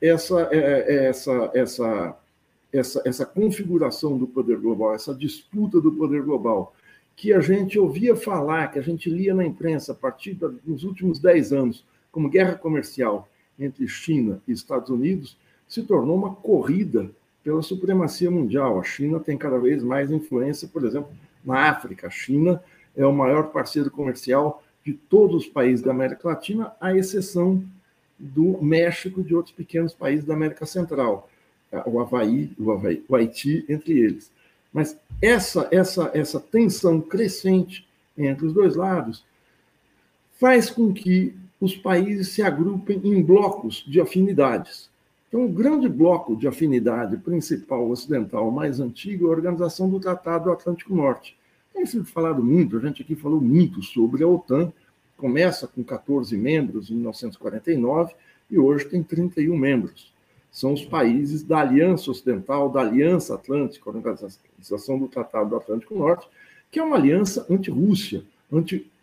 Essa, 0.00 0.48
é, 0.52 0.58
é, 0.58 1.06
essa, 1.06 1.50
essa, 1.52 2.16
essa, 2.72 3.02
essa 3.04 3.26
configuração 3.26 4.16
do 4.16 4.26
poder 4.26 4.58
global, 4.58 4.94
essa 4.94 5.12
disputa 5.12 5.80
do 5.80 5.90
poder 5.92 6.22
global, 6.22 6.74
que 7.16 7.32
a 7.32 7.40
gente 7.40 7.78
ouvia 7.78 8.14
falar, 8.14 8.68
que 8.68 8.78
a 8.78 8.82
gente 8.82 9.10
lia 9.10 9.34
na 9.34 9.44
imprensa 9.44 9.92
a 9.92 9.94
partir 9.94 10.34
dos 10.34 10.84
últimos 10.84 11.18
dez 11.18 11.52
anos, 11.52 11.84
como 12.12 12.28
guerra 12.28 12.54
comercial 12.54 13.28
entre 13.58 13.88
China 13.88 14.40
e 14.46 14.52
Estados 14.52 14.90
Unidos, 14.90 15.36
se 15.66 15.82
tornou 15.82 16.16
uma 16.16 16.34
corrida 16.34 17.10
pela 17.46 17.62
supremacia 17.62 18.28
mundial. 18.28 18.80
A 18.80 18.82
China 18.82 19.20
tem 19.20 19.38
cada 19.38 19.56
vez 19.56 19.80
mais 19.80 20.10
influência, 20.10 20.66
por 20.66 20.84
exemplo, 20.84 21.10
na 21.44 21.70
África. 21.70 22.08
A 22.08 22.10
China 22.10 22.60
é 22.96 23.06
o 23.06 23.12
maior 23.12 23.52
parceiro 23.52 23.88
comercial 23.88 24.64
de 24.84 24.92
todos 24.92 25.44
os 25.44 25.46
países 25.46 25.80
da 25.80 25.92
América 25.92 26.26
Latina, 26.26 26.72
à 26.80 26.92
exceção 26.96 27.62
do 28.18 28.60
México 28.60 29.20
e 29.20 29.22
de 29.22 29.32
outros 29.32 29.54
pequenos 29.54 29.94
países 29.94 30.24
da 30.24 30.34
América 30.34 30.66
Central, 30.66 31.30
o 31.86 32.00
Havaí, 32.00 32.50
o, 32.58 32.72
Havaí, 32.72 33.04
o 33.08 33.14
Haiti, 33.14 33.64
entre 33.68 33.96
eles. 33.96 34.32
Mas 34.72 34.98
essa, 35.22 35.68
essa, 35.70 36.10
essa 36.14 36.40
tensão 36.40 37.00
crescente 37.00 37.86
entre 38.18 38.44
os 38.44 38.52
dois 38.52 38.74
lados 38.74 39.24
faz 40.40 40.68
com 40.68 40.92
que 40.92 41.32
os 41.60 41.76
países 41.76 42.30
se 42.30 42.42
agrupem 42.42 43.00
em 43.04 43.22
blocos 43.22 43.84
de 43.86 44.00
afinidades. 44.00 44.90
Então, 45.36 45.44
o 45.44 45.52
grande 45.52 45.86
bloco 45.86 46.34
de 46.34 46.48
afinidade 46.48 47.18
principal 47.18 47.90
ocidental 47.90 48.50
mais 48.50 48.80
antigo 48.80 49.26
é 49.26 49.28
a 49.28 49.32
Organização 49.32 49.86
do 49.86 50.00
Tratado 50.00 50.44
do 50.44 50.50
Atlântico 50.50 50.94
Norte. 50.94 51.36
Tem 51.74 51.84
sido 51.84 52.06
falado 52.06 52.42
muito, 52.42 52.78
a 52.78 52.80
gente 52.80 53.02
aqui 53.02 53.14
falou 53.14 53.38
muito 53.38 53.82
sobre 53.82 54.24
a 54.24 54.26
OTAN, 54.26 54.72
começa 55.14 55.66
com 55.66 55.84
14 55.84 56.34
membros 56.38 56.90
em 56.90 56.94
1949 56.94 58.14
e 58.50 58.58
hoje 58.58 58.86
tem 58.86 59.02
31 59.02 59.54
membros. 59.58 60.10
São 60.50 60.72
os 60.72 60.86
países 60.86 61.42
da 61.42 61.58
Aliança 61.58 62.10
Ocidental, 62.10 62.70
da 62.70 62.80
Aliança 62.80 63.34
Atlântica, 63.34 63.90
Organização 63.90 64.98
do 64.98 65.06
Tratado 65.06 65.50
do 65.50 65.56
Atlântico 65.56 65.98
Norte, 65.98 66.26
que 66.70 66.78
é 66.78 66.82
uma 66.82 66.96
aliança 66.96 67.44
anti-Rússia, 67.50 68.24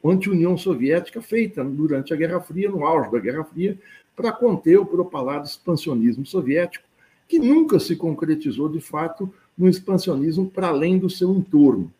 anti-União 0.04 0.58
Soviética, 0.58 1.22
feita 1.22 1.64
durante 1.64 2.12
a 2.12 2.18
Guerra 2.18 2.42
Fria, 2.42 2.72
no 2.72 2.84
auge 2.84 3.12
da 3.12 3.20
Guerra 3.20 3.44
Fria, 3.44 3.78
para 4.16 4.32
conter 4.32 4.78
o 4.78 4.86
propalado 4.86 5.46
expansionismo 5.46 6.26
soviético, 6.26 6.86
que 7.28 7.40
nunca 7.40 7.80
se 7.80 7.96
concretizou 7.96 8.70
de 8.70 8.80
fato 8.80 9.34
no 9.58 9.70
expansionismo 9.70 10.50
para 10.50 10.68
além 10.68 10.98
do 10.98 11.10
seu 11.10 11.34
entorno. 11.34 11.92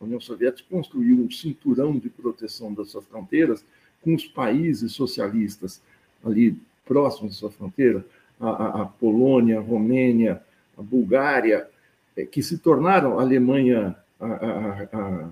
A 0.00 0.04
União 0.04 0.20
Soviética 0.20 0.68
construiu 0.70 1.16
um 1.16 1.30
cinturão 1.30 1.98
de 1.98 2.08
proteção 2.08 2.72
das 2.72 2.90
suas 2.90 3.04
fronteiras 3.04 3.64
com 4.02 4.14
os 4.14 4.24
países 4.24 4.92
socialistas 4.92 5.82
ali 6.24 6.56
próximos 6.84 7.32
da 7.32 7.38
sua 7.38 7.50
fronteira, 7.50 8.04
a, 8.40 8.48
a, 8.48 8.82
a 8.82 8.84
Polônia, 8.86 9.58
a 9.58 9.62
Romênia, 9.62 10.40
a 10.76 10.82
Bulgária, 10.82 11.68
é, 12.16 12.24
que 12.24 12.42
se 12.42 12.58
tornaram 12.58 13.18
a 13.18 13.22
Alemanha, 13.22 13.96
a, 14.18 14.26
a, 14.26 15.30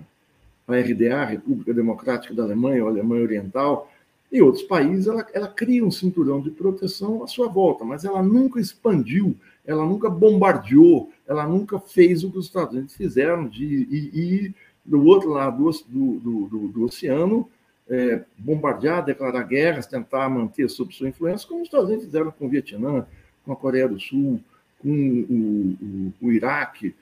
a, 0.67 0.79
RDA, 0.79 1.23
República 1.25 1.73
Democrática 1.73 2.33
da 2.33 2.43
Alemanha, 2.43 2.83
ou 2.83 2.89
Alemanha 2.89 3.23
Oriental, 3.23 3.91
e 4.31 4.41
outros 4.41 4.63
países, 4.63 5.07
ela, 5.07 5.25
ela 5.33 5.47
cria 5.47 5.85
um 5.85 5.91
cinturão 5.91 6.41
de 6.41 6.51
proteção 6.51 7.23
à 7.23 7.27
sua 7.27 7.47
volta, 7.47 7.85
mas 7.85 8.03
ela 8.03 8.21
nunca 8.21 8.59
expandiu, 8.59 9.35
ela 9.65 9.85
nunca 9.85 10.09
bombardeou, 10.09 11.11
ela 11.25 11.47
nunca 11.47 11.79
fez 11.79 12.23
o 12.23 12.31
que 12.31 12.37
os 12.37 12.45
Estados 12.45 12.73
Unidos 12.73 12.95
fizeram 12.95 13.47
de 13.47 13.65
ir 13.65 14.55
do 14.83 15.03
outro 15.05 15.29
lado 15.29 15.69
do, 15.87 16.19
do, 16.19 16.47
do, 16.47 16.67
do 16.67 16.83
oceano, 16.85 17.49
é, 17.89 18.23
bombardear, 18.37 19.03
declarar 19.03 19.43
guerras, 19.43 19.87
tentar 19.87 20.29
manter 20.29 20.69
sob 20.69 20.93
sua 20.93 21.07
influência, 21.07 21.47
como 21.47 21.61
os 21.61 21.67
Estados 21.67 21.87
Unidos 21.87 22.05
fizeram 22.05 22.31
com 22.31 22.45
o 22.45 22.49
Vietnã, 22.49 23.05
com 23.45 23.53
a 23.53 23.55
Coreia 23.55 23.87
do 23.87 23.99
Sul, 23.99 24.41
com 24.79 24.89
o, 24.89 26.13
o, 26.21 26.27
o 26.27 26.31
Iraque, 26.31 26.93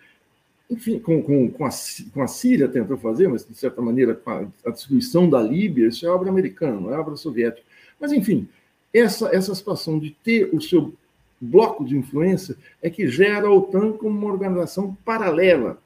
enfim, 0.69 0.99
com, 0.99 1.21
com, 1.21 1.49
com, 1.51 1.65
a, 1.65 1.69
com 2.13 2.21
a 2.21 2.28
Síria 2.28 2.67
tentou 2.67 2.97
fazer, 2.97 3.28
mas 3.28 3.45
de 3.45 3.56
certa 3.56 3.82
maneira 3.82 4.15
com 4.15 4.30
a, 4.30 4.47
a 4.65 4.69
destruição 4.71 5.30
da 5.30 5.41
Líbia, 5.41 5.88
isso 5.88 6.06
é 6.06 6.10
obra 6.10 6.30
americana, 6.30 6.80
não 6.80 6.93
é 6.93 6.97
obra 6.97 7.15
soviética. 7.15 7.65
Mas, 7.99 8.12
enfim, 8.12 8.47
essa, 8.93 9.30
essa 9.36 9.54
situação 9.54 9.99
de 9.99 10.12
ter 10.12 10.49
o 10.54 10.62
seu 10.62 10.93
bloco 11.39 11.86
de 11.86 11.97
influência 11.97 12.56
é 12.82 12.89
que 12.89 13.08
gera 13.08 13.47
a 13.47 13.51
OTAN 13.51 13.93
como 13.93 14.17
uma 14.17 14.32
organização 14.32 14.97
paralela 15.06 15.80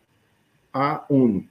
à 0.74 1.04
ONU. 1.10 1.46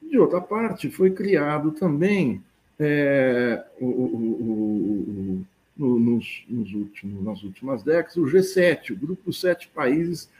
De 0.00 0.18
outra 0.18 0.40
parte, 0.40 0.90
foi 0.90 1.10
criado 1.10 1.72
também 1.72 2.42
é, 2.78 3.62
o, 3.78 3.86
o, 3.86 5.44
o, 5.78 5.98
nos, 5.98 6.44
nos 6.48 6.72
últimos, 6.72 7.24
nas 7.24 7.42
últimas 7.42 7.82
décadas 7.82 8.16
o 8.16 8.24
G7, 8.24 8.92
o 8.92 8.96
grupo 8.96 9.24
dos 9.26 9.40
sete 9.40 9.68
países 9.68 10.30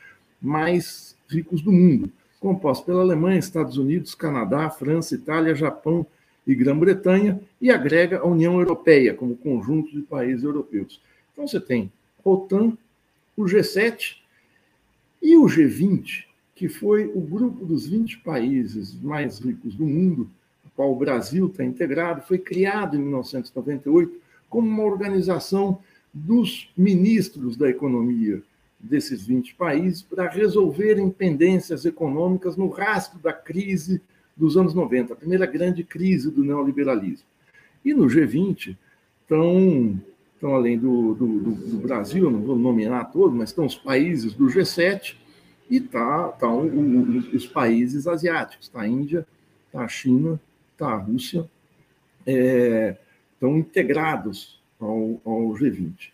mais 0.40 1.17
ricos 1.28 1.60
do 1.60 1.70
mundo, 1.70 2.10
composto 2.40 2.86
pela 2.86 3.02
Alemanha, 3.02 3.38
Estados 3.38 3.76
Unidos, 3.76 4.14
Canadá, 4.14 4.70
França, 4.70 5.14
Itália, 5.14 5.54
Japão 5.54 6.06
e 6.46 6.54
Grã-Bretanha, 6.54 7.40
e 7.60 7.70
agrega 7.70 8.18
a 8.18 8.26
União 8.26 8.58
Europeia 8.58 9.14
como 9.14 9.36
conjunto 9.36 9.90
de 9.90 10.02
países 10.02 10.44
europeus. 10.44 11.00
Então 11.32 11.46
você 11.46 11.60
tem 11.60 11.92
a 12.24 12.28
OTAN, 12.28 12.76
o 13.36 13.44
G7 13.44 14.16
e 15.22 15.36
o 15.36 15.44
G20, 15.44 16.24
que 16.54 16.68
foi 16.68 17.06
o 17.06 17.20
grupo 17.20 17.64
dos 17.64 17.86
20 17.86 18.18
países 18.18 18.94
mais 19.00 19.38
ricos 19.38 19.74
do 19.74 19.84
mundo, 19.84 20.28
a 20.66 20.70
qual 20.74 20.92
o 20.92 20.96
Brasil 20.96 21.46
está 21.46 21.64
integrado, 21.64 22.22
foi 22.22 22.38
criado 22.38 22.96
em 22.96 23.00
1998 23.00 24.20
como 24.48 24.66
uma 24.66 24.84
organização 24.84 25.78
dos 26.12 26.70
ministros 26.76 27.56
da 27.56 27.68
economia 27.68 28.42
desses 28.78 29.26
20 29.26 29.54
países 29.54 30.02
para 30.02 30.28
resolverem 30.28 31.10
pendências 31.10 31.84
econômicas 31.84 32.56
no 32.56 32.68
rastro 32.68 33.18
da 33.18 33.32
crise 33.32 34.00
dos 34.36 34.56
anos 34.56 34.72
90, 34.72 35.12
a 35.12 35.16
primeira 35.16 35.46
grande 35.46 35.82
crise 35.82 36.30
do 36.30 36.44
neoliberalismo. 36.44 37.26
E 37.84 37.92
no 37.92 38.06
G20 38.06 38.76
estão, 39.22 40.00
estão 40.34 40.54
além 40.54 40.78
do, 40.78 41.14
do, 41.14 41.26
do 41.26 41.76
Brasil, 41.78 42.30
não 42.30 42.40
vou 42.40 42.56
nominar 42.56 43.06
todos, 43.06 43.36
mas 43.36 43.48
estão 43.50 43.66
os 43.66 43.74
países 43.74 44.32
do 44.34 44.46
G7 44.46 45.16
e 45.68 45.80
tá, 45.80 46.28
tá 46.28 46.48
os 46.50 47.46
países 47.46 48.06
asiáticos, 48.06 48.66
está 48.66 48.82
a 48.82 48.88
Índia, 48.88 49.26
está 49.66 49.82
a 49.82 49.88
China, 49.88 50.40
está 50.72 50.88
a 50.88 50.96
Rússia, 50.96 51.48
é, 52.24 52.96
estão 53.34 53.58
integrados 53.58 54.60
ao, 54.80 55.20
ao 55.24 55.54
G20. 55.54 56.10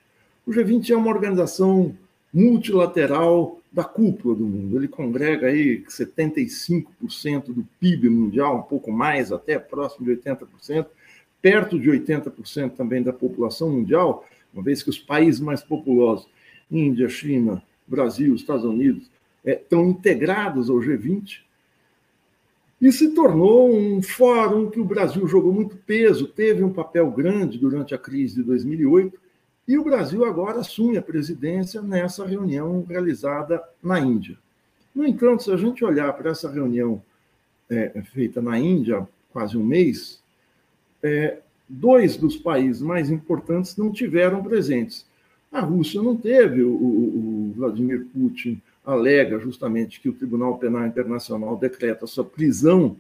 O 0.46 0.50
G20 0.50 0.90
é 0.90 0.96
uma 0.96 1.11
organização 1.11 1.96
multilateral 2.35 3.61
da 3.73 3.85
cúpula 3.85 4.35
do 4.35 4.44
mundo. 4.44 4.77
Ele 4.77 4.88
congrega 4.88 5.47
aí 5.47 5.85
75% 5.88 7.53
do 7.53 7.64
PIB 7.79 8.11
mundial, 8.11 8.59
um 8.59 8.62
pouco 8.62 8.90
mais, 8.90 9.31
até 9.31 9.57
próximo 9.57 10.05
de 10.05 10.20
80%, 10.20 10.87
perto 11.40 11.79
de 11.79 11.88
80% 11.88 12.73
também 12.73 13.03
da 13.03 13.12
população 13.12 13.70
mundial, 13.70 14.27
uma 14.53 14.62
vez 14.62 14.83
que 14.83 14.90
os 14.90 14.99
países 14.99 15.40
mais 15.40 15.62
populosos, 15.62 16.29
Índia, 16.70 17.09
China, 17.09 17.62
Brasil, 17.87 18.35
Estados 18.35 18.64
Unidos, 18.64 19.09
é, 19.44 19.53
estão 19.53 19.88
integrados 19.90 20.68
ao 20.68 20.77
G20. 20.77 21.40
E 22.81 22.90
se 22.90 23.11
tornou 23.11 23.73
um 23.73 24.03
fórum 24.03 24.70
que 24.70 24.81
o 24.81 24.85
Brasil 24.85 25.27
jogou 25.29 25.53
muito 25.53 25.77
peso, 25.77 26.27
teve 26.27 26.64
um 26.64 26.73
papel 26.73 27.11
grande 27.11 27.59
durante 27.59 27.94
a 27.94 27.99
crise 27.99 28.37
de 28.37 28.42
2008, 28.42 29.24
e 29.66 29.79
o 29.79 29.85
Brasil 29.85 30.24
agora 30.24 30.61
assume 30.61 30.98
a 30.98 31.03
presidência 31.03 31.81
nessa 31.81 32.27
reunião 32.27 32.85
realizada 32.88 33.62
na 33.83 33.98
Índia. 33.98 34.37
No 34.94 35.07
entanto, 35.07 35.44
se 35.44 35.50
a 35.50 35.57
gente 35.57 35.85
olhar 35.85 36.12
para 36.12 36.31
essa 36.31 36.50
reunião 36.50 37.03
é, 37.68 38.03
feita 38.12 38.42
na 38.42 38.59
Índia 38.59 39.07
quase 39.33 39.57
um 39.57 39.64
mês, 39.64 40.22
é, 41.03 41.38
dois 41.68 42.16
dos 42.16 42.37
países 42.37 42.83
mais 42.83 43.11
importantes 43.11 43.77
não 43.77 43.90
tiveram 43.90 44.42
presentes. 44.42 45.07
A 45.50 45.61
Rússia 45.61 46.03
não 46.03 46.16
teve, 46.16 46.62
o, 46.62 46.70
o, 46.70 47.48
o 47.50 47.53
Vladimir 47.57 48.07
Putin 48.12 48.61
alega 48.85 49.38
justamente 49.38 50.00
que 50.00 50.09
o 50.09 50.12
Tribunal 50.12 50.59
Penal 50.59 50.87
Internacional 50.87 51.57
decreta 51.57 52.07
sua 52.07 52.24
prisão 52.24 52.96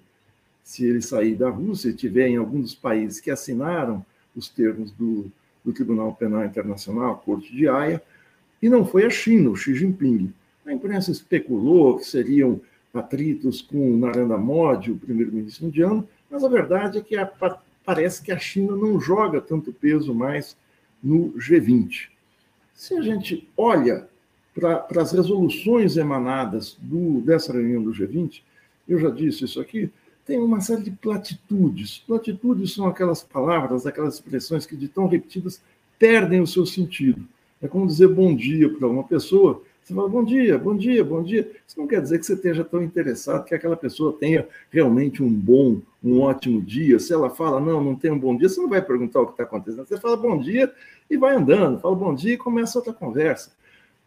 se 0.62 0.86
ele 0.86 1.02
sair 1.02 1.34
da 1.34 1.50
Rússia 1.50 1.90
e 1.90 1.94
tiver 1.94 2.28
em 2.28 2.36
algum 2.36 2.60
dos 2.60 2.74
países 2.74 3.20
que 3.20 3.30
assinaram 3.30 4.04
os 4.34 4.48
termos 4.48 4.90
do, 4.92 5.30
do 5.64 5.72
Tribunal 5.72 6.14
Penal 6.14 6.44
Internacional, 6.44 7.12
a 7.12 7.16
Corte 7.16 7.54
de 7.54 7.68
Haia, 7.68 8.02
e 8.60 8.68
não 8.68 8.84
foi 8.84 9.04
a 9.04 9.10
China, 9.10 9.50
o 9.50 9.56
Xi 9.56 9.74
Jinping. 9.74 10.32
A 10.66 10.72
imprensa 10.72 11.10
especulou 11.10 11.98
que 11.98 12.04
seriam 12.04 12.60
atritos 12.92 13.60
com 13.60 13.96
Narendra 13.96 14.38
Modi, 14.38 14.92
o 14.92 14.96
primeiro-ministro 14.96 15.66
indiano, 15.66 16.08
mas 16.30 16.44
a 16.44 16.48
verdade 16.48 16.98
é 16.98 17.00
que 17.00 17.16
a, 17.16 17.30
parece 17.84 18.22
que 18.22 18.32
a 18.32 18.38
China 18.38 18.76
não 18.76 19.00
joga 19.00 19.40
tanto 19.40 19.72
peso 19.72 20.14
mais 20.14 20.56
no 21.02 21.32
G20. 21.32 22.08
Se 22.74 22.96
a 22.96 23.02
gente 23.02 23.48
olha 23.56 24.08
para 24.54 25.02
as 25.02 25.12
resoluções 25.12 25.96
emanadas 25.96 26.76
do, 26.80 27.20
dessa 27.20 27.52
reunião 27.52 27.82
do 27.82 27.90
G20, 27.90 28.42
eu 28.88 28.98
já 28.98 29.10
disse 29.10 29.44
isso 29.44 29.60
aqui, 29.60 29.90
tem 30.26 30.38
uma 30.38 30.60
série 30.60 30.82
de 30.82 30.90
platitudes. 30.90 32.02
Platitudes 32.06 32.72
são 32.72 32.86
aquelas 32.86 33.22
palavras, 33.22 33.86
aquelas 33.86 34.14
expressões 34.14 34.64
que, 34.64 34.76
de 34.76 34.88
tão 34.88 35.06
repetidas, 35.06 35.60
perdem 35.98 36.40
o 36.40 36.46
seu 36.46 36.64
sentido. 36.64 37.24
É 37.60 37.68
como 37.68 37.86
dizer 37.86 38.08
bom 38.08 38.34
dia 38.34 38.68
para 38.68 38.88
uma 38.88 39.04
pessoa. 39.04 39.62
Você 39.82 39.92
fala 39.94 40.08
bom 40.08 40.24
dia, 40.24 40.58
bom 40.58 40.74
dia, 40.74 41.04
bom 41.04 41.22
dia. 41.22 41.50
Isso 41.66 41.78
não 41.78 41.86
quer 41.86 42.00
dizer 42.00 42.18
que 42.18 42.24
você 42.24 42.32
esteja 42.32 42.64
tão 42.64 42.82
interessado 42.82 43.44
que 43.44 43.54
aquela 43.54 43.76
pessoa 43.76 44.16
tenha 44.18 44.48
realmente 44.70 45.22
um 45.22 45.30
bom, 45.30 45.80
um 46.02 46.20
ótimo 46.20 46.60
dia. 46.62 46.98
Se 46.98 47.12
ela 47.12 47.28
fala, 47.28 47.60
não, 47.60 47.84
não 47.84 47.94
tem 47.94 48.10
um 48.10 48.18
bom 48.18 48.34
dia, 48.34 48.48
você 48.48 48.60
não 48.60 48.68
vai 48.68 48.80
perguntar 48.80 49.20
o 49.20 49.26
que 49.26 49.32
está 49.32 49.44
acontecendo. 49.44 49.86
Você 49.86 49.98
fala 49.98 50.16
bom 50.16 50.38
dia 50.38 50.72
e 51.10 51.18
vai 51.18 51.36
andando. 51.36 51.80
Fala 51.80 51.94
bom 51.94 52.14
dia 52.14 52.32
e 52.32 52.38
começa 52.38 52.78
outra 52.78 52.94
conversa. 52.94 53.52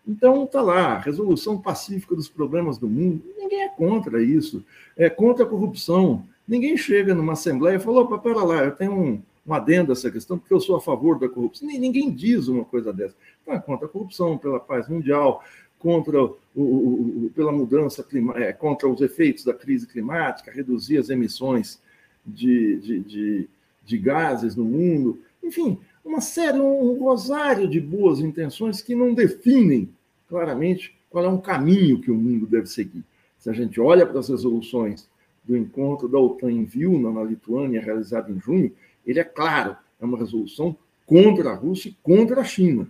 Então, 0.07 0.45
está 0.45 0.61
lá, 0.61 0.99
resolução 0.99 1.59
pacífica 1.59 2.15
dos 2.15 2.29
problemas 2.29 2.77
do 2.77 2.87
mundo. 2.87 3.21
Ninguém 3.37 3.63
é 3.63 3.69
contra 3.69 4.23
isso. 4.23 4.63
É 4.95 5.09
contra 5.09 5.43
a 5.43 5.47
corrupção. 5.47 6.23
Ninguém 6.47 6.77
chega 6.77 7.13
numa 7.13 7.33
assembleia 7.33 7.75
e 7.75 7.79
fala: 7.79 8.01
opa, 8.01 8.17
pera 8.17 8.41
lá, 8.41 8.63
eu 8.63 8.71
tenho 8.71 8.93
um, 8.93 9.21
um 9.45 9.53
adendo 9.53 9.91
a 9.91 9.93
essa 9.93 10.09
questão, 10.09 10.39
porque 10.39 10.53
eu 10.53 10.61
sou 10.61 10.77
a 10.77 10.81
favor 10.81 11.19
da 11.19 11.27
corrupção. 11.27 11.67
Ninguém 11.67 12.09
diz 12.09 12.47
uma 12.47 12.63
coisa 12.63 12.93
dessa. 12.93 13.15
Então, 13.41 13.53
é 13.53 13.59
contra 13.59 13.85
a 13.85 13.89
corrupção, 13.89 14.37
pela 14.37 14.61
paz 14.61 14.87
mundial, 14.87 15.43
contra 15.77 16.23
o, 16.23 16.33
o, 16.55 17.25
o 17.25 17.31
pela 17.35 17.51
mudança 17.51 18.01
climática, 18.01 18.45
é, 18.45 18.53
contra 18.53 18.87
os 18.87 19.01
efeitos 19.01 19.43
da 19.43 19.53
crise 19.53 19.85
climática, 19.85 20.51
reduzir 20.51 20.97
as 20.97 21.09
emissões 21.09 21.81
de, 22.25 22.77
de, 22.77 22.99
de, 23.01 23.49
de 23.83 23.97
gases 23.97 24.55
no 24.55 24.63
mundo. 24.63 25.19
Enfim, 25.43 25.77
uma 26.03 26.21
série, 26.21 26.59
um 26.59 26.97
rosário 26.97 27.67
de 27.67 27.81
boas 27.81 28.19
intenções 28.19 28.81
que 28.81 28.95
não 28.95 29.13
definem 29.13 29.89
claramente 30.27 30.95
qual 31.09 31.25
é 31.25 31.29
um 31.29 31.39
caminho 31.39 32.01
que 32.01 32.11
o 32.11 32.15
mundo 32.15 32.45
deve 32.45 32.67
seguir. 32.67 33.03
Se 33.37 33.49
a 33.49 33.53
gente 33.53 33.79
olha 33.79 34.05
para 34.05 34.19
as 34.19 34.29
resoluções 34.29 35.07
do 35.43 35.55
encontro 35.55 36.07
da 36.07 36.19
OTAN 36.19 36.51
em 36.51 36.65
Vilna, 36.65 37.11
na 37.11 37.23
Lituânia, 37.23 37.81
realizado 37.81 38.31
em 38.31 38.39
junho, 38.39 38.71
ele 39.05 39.19
é 39.19 39.23
claro, 39.23 39.75
é 40.01 40.05
uma 40.05 40.17
resolução 40.17 40.75
contra 41.05 41.51
a 41.51 41.55
Rússia 41.55 41.89
e 41.89 41.95
contra 42.03 42.41
a 42.41 42.43
China. 42.43 42.87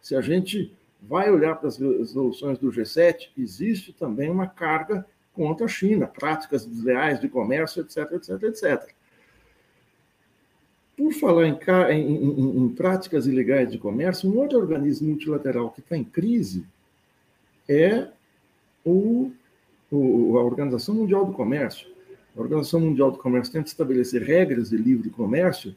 Se 0.00 0.16
a 0.16 0.20
gente 0.20 0.72
vai 1.02 1.30
olhar 1.30 1.56
para 1.56 1.68
as 1.68 1.76
resoluções 1.76 2.58
do 2.58 2.70
G7, 2.70 3.28
existe 3.36 3.92
também 3.92 4.30
uma 4.30 4.46
carga 4.46 5.06
contra 5.34 5.66
a 5.66 5.68
China, 5.68 6.06
práticas 6.06 6.64
desleais 6.64 7.20
de 7.20 7.28
comércio, 7.28 7.82
etc, 7.82 8.12
etc, 8.12 8.42
etc. 8.44 8.94
Por 10.96 11.12
falar 11.12 11.46
em, 11.46 11.58
em, 11.92 12.24
em, 12.24 12.64
em 12.64 12.68
práticas 12.70 13.26
ilegais 13.26 13.70
de 13.70 13.78
comércio, 13.78 14.28
um 14.28 14.38
outro 14.38 14.58
organismo 14.58 15.10
multilateral 15.10 15.70
que 15.70 15.80
está 15.80 15.96
em 15.96 16.02
crise 16.02 16.66
é 17.68 18.08
o, 18.84 19.30
o, 19.90 20.38
a 20.38 20.42
Organização 20.42 20.94
Mundial 20.94 21.26
do 21.26 21.32
Comércio. 21.32 21.86
A 22.36 22.40
Organização 22.40 22.80
Mundial 22.80 23.10
do 23.10 23.18
Comércio 23.18 23.52
tenta 23.52 23.68
estabelecer 23.68 24.22
regras 24.22 24.70
de 24.70 24.76
livre 24.76 25.10
comércio, 25.10 25.74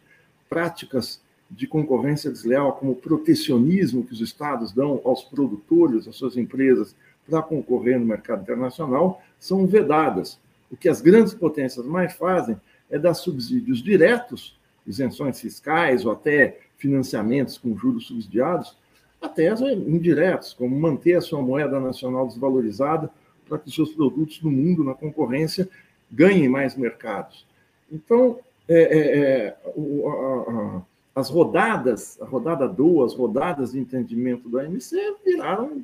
práticas 0.50 1.22
de 1.50 1.68
concorrência 1.68 2.32
desleal, 2.32 2.74
como 2.74 2.94
o 2.94 2.96
protecionismo 2.96 4.06
que 4.06 4.14
os 4.14 4.22
estados 4.22 4.72
dão 4.72 5.02
aos 5.04 5.24
produtores, 5.24 6.08
às 6.08 6.16
suas 6.16 6.38
empresas, 6.38 6.96
para 7.30 7.42
concorrer 7.42 8.00
no 8.00 8.06
mercado 8.06 8.42
internacional, 8.44 9.22
são 9.40 9.68
vedadas. 9.68 10.40
O 10.72 10.78
que 10.78 10.88
as 10.88 11.02
grandes 11.02 11.34
potências 11.34 11.86
mais 11.86 12.14
fazem 12.14 12.60
é 12.90 12.98
dar 12.98 13.14
subsídios 13.14 13.82
diretos, 13.82 14.58
isenções 14.88 15.40
fiscais 15.40 16.06
ou 16.06 16.12
até 16.12 16.60
financiamentos 16.78 17.58
com 17.58 17.78
juros 17.78 18.08
subsidiados, 18.08 18.76
até 19.22 19.54
indiretos, 19.88 20.54
como 20.54 20.78
manter 20.80 21.16
a 21.16 21.22
sua 21.22 21.42
moeda 21.42 21.80
nacional 21.80 22.26
desvalorizada 22.28 23.10
para 23.48 23.60
que 23.60 23.70
os 23.70 23.76
seus 23.76 23.94
produtos 23.94 24.42
no 24.42 24.50
mundo, 24.50 24.84
na 24.84 24.94
concorrência, 24.94 25.70
ganhem 26.12 26.50
mais 26.50 26.76
mercados. 26.76 27.46
Então, 27.92 28.40
é, 28.68 28.82
é, 28.82 29.20
é 29.20 29.58
a, 29.66 30.52
a, 30.52 30.82
as 31.14 31.30
rodadas, 31.30 32.20
a 32.22 32.26
rodada 32.26 32.68
DOA, 32.68 33.06
as 33.06 33.14
rodadas 33.14 33.74
de 33.74 33.80
entendimento 33.80 34.50
do 34.50 34.60
AMC 34.60 34.96
viraram 35.24 35.84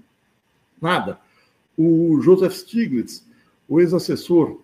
nada. 0.81 1.19
O 1.77 2.19
Joseph 2.21 2.53
Stiglitz, 2.53 3.25
o 3.67 3.79
ex-assessor 3.79 4.59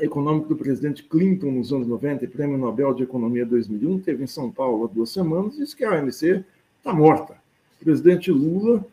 econômico 0.00 0.48
do 0.48 0.56
presidente 0.56 1.02
Clinton 1.02 1.50
nos 1.50 1.72
anos 1.72 1.86
90 1.86 2.24
e 2.24 2.28
prêmio 2.28 2.56
Nobel 2.56 2.94
de 2.94 3.02
Economia 3.02 3.44
2001, 3.44 4.00
teve 4.00 4.24
em 4.24 4.26
São 4.26 4.50
Paulo 4.50 4.84
há 4.84 4.88
duas 4.88 5.10
semanas 5.10 5.54
e 5.54 5.58
disse 5.58 5.76
que 5.76 5.84
a 5.84 5.90
OMC 5.90 6.42
está 6.78 6.94
morta. 6.94 7.41
O 7.82 7.84
presidente 7.84 8.30
Lula 8.30 8.86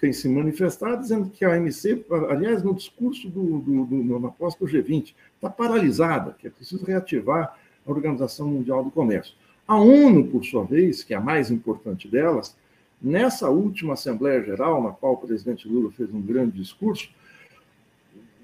tem 0.00 0.12
se 0.12 0.28
manifestado 0.28 1.02
dizendo 1.02 1.28
que 1.30 1.44
a 1.44 1.50
OMC, 1.50 2.06
aliás, 2.28 2.62
no 2.62 2.72
discurso 2.72 3.28
do, 3.28 3.58
do, 3.58 3.84
do, 3.84 4.20
na 4.20 4.28
posse 4.28 4.56
do 4.56 4.66
G20, 4.66 5.14
está 5.34 5.50
paralisada, 5.50 6.36
que 6.38 6.46
é 6.46 6.50
preciso 6.50 6.84
reativar 6.84 7.58
a 7.84 7.90
Organização 7.90 8.46
Mundial 8.46 8.84
do 8.84 8.90
Comércio. 8.90 9.34
A 9.66 9.76
ONU, 9.76 10.28
por 10.28 10.44
sua 10.44 10.64
vez, 10.64 11.02
que 11.02 11.12
é 11.12 11.16
a 11.16 11.20
mais 11.20 11.50
importante 11.50 12.06
delas, 12.06 12.56
nessa 13.02 13.50
última 13.50 13.94
Assembleia 13.94 14.40
Geral, 14.44 14.80
na 14.80 14.90
qual 14.90 15.14
o 15.14 15.16
presidente 15.16 15.66
Lula 15.66 15.90
fez 15.90 16.08
um 16.14 16.20
grande 16.20 16.56
discurso, 16.56 17.10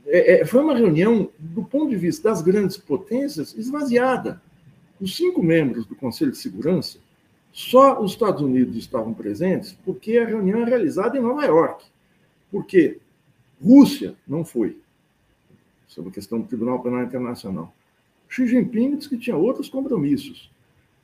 é, 0.04 0.40
é, 0.40 0.44
foi 0.44 0.62
uma 0.62 0.76
reunião, 0.76 1.30
do 1.38 1.62
ponto 1.62 1.90
de 1.90 1.96
vista 1.96 2.28
das 2.28 2.42
grandes 2.42 2.76
potências, 2.76 3.54
esvaziada. 3.56 4.42
Os 5.00 5.16
cinco 5.16 5.44
membros 5.44 5.86
do 5.86 5.94
Conselho 5.94 6.32
de 6.32 6.38
Segurança, 6.38 6.98
só 7.56 7.98
os 8.02 8.10
Estados 8.10 8.42
Unidos 8.42 8.76
estavam 8.76 9.14
presentes 9.14 9.72
porque 9.82 10.18
a 10.18 10.26
reunião 10.26 10.60
é 10.60 10.64
realizada 10.66 11.16
em 11.16 11.22
Nova 11.22 11.42
York. 11.46 11.86
Porque 12.50 12.98
Rússia 13.58 14.14
não 14.28 14.44
foi, 14.44 14.76
sobre 15.86 16.10
a 16.10 16.12
questão 16.12 16.38
do 16.38 16.46
Tribunal 16.46 16.82
Penal 16.82 17.02
Internacional. 17.04 17.74
Xi 18.28 18.46
Jinping 18.46 18.96
disse 18.96 19.08
que 19.08 19.16
tinha 19.16 19.38
outros 19.38 19.70
compromissos. 19.70 20.52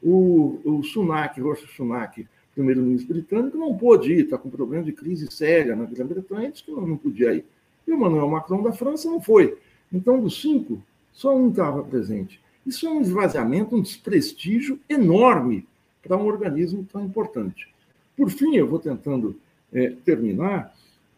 O, 0.02 0.60
o 0.62 0.82
Sunak, 0.82 1.40
Rocha 1.40 1.66
Sunak, 1.74 2.28
primeiro-ministro 2.54 3.14
britânico, 3.14 3.56
não 3.56 3.74
pôde 3.74 4.12
ir, 4.12 4.24
está 4.24 4.36
com 4.36 4.50
problema 4.50 4.84
de 4.84 4.92
crise 4.92 5.32
séria 5.32 5.74
na 5.74 5.86
Grã-Bretanha, 5.86 6.50
disse 6.50 6.64
que 6.64 6.70
não, 6.70 6.86
não 6.86 6.98
podia 6.98 7.32
ir. 7.32 7.46
E 7.86 7.90
o 7.90 7.94
Emmanuel 7.94 8.28
Macron 8.28 8.62
da 8.62 8.72
França 8.72 9.08
não 9.08 9.22
foi. 9.22 9.56
Então, 9.90 10.20
dos 10.20 10.42
cinco, 10.42 10.82
só 11.14 11.34
um 11.34 11.48
estava 11.48 11.82
presente. 11.82 12.42
Isso 12.66 12.86
é 12.86 12.90
um 12.90 13.00
esvaziamento, 13.00 13.74
um 13.74 13.80
desprestígio 13.80 14.78
enorme 14.86 15.66
para 16.02 16.16
um 16.16 16.26
organismo 16.26 16.86
tão 16.90 17.04
importante. 17.04 17.68
Por 18.16 18.30
fim, 18.30 18.56
eu 18.56 18.66
vou 18.66 18.78
tentando 18.78 19.38
é, 19.72 19.90
terminar, 20.04 20.74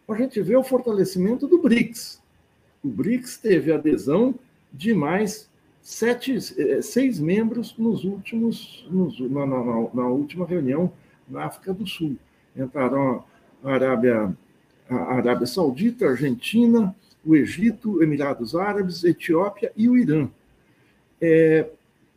a 0.06 0.14
gente 0.14 0.40
vê 0.42 0.54
o 0.56 0.62
fortalecimento 0.62 1.46
do 1.46 1.60
BRICS. 1.60 2.22
O 2.82 2.88
BRICS 2.88 3.38
teve 3.38 3.72
adesão 3.72 4.34
de 4.72 4.92
mais 4.92 5.48
sete, 5.84 6.36
eh, 6.58 6.82
seis 6.82 7.20
membros 7.20 7.76
nos 7.78 8.04
últimos, 8.04 8.86
nos, 8.90 9.18
na, 9.20 9.46
na, 9.46 9.62
na, 9.94 10.06
última 10.08 10.46
reunião 10.46 10.92
na 11.28 11.44
África 11.44 11.72
do 11.72 11.86
Sul. 11.86 12.16
Entraram 12.56 13.24
a 13.62 13.72
Arábia, 13.72 14.36
a 14.88 15.14
Arábia 15.14 15.46
Saudita, 15.46 16.06
a 16.06 16.10
Argentina, 16.10 16.94
o 17.24 17.36
Egito, 17.36 18.02
Emirados 18.02 18.54
Árabes, 18.54 19.04
Etiópia 19.04 19.72
e 19.76 19.88
o 19.88 19.96
Irã. 19.96 20.28
É, 21.20 21.68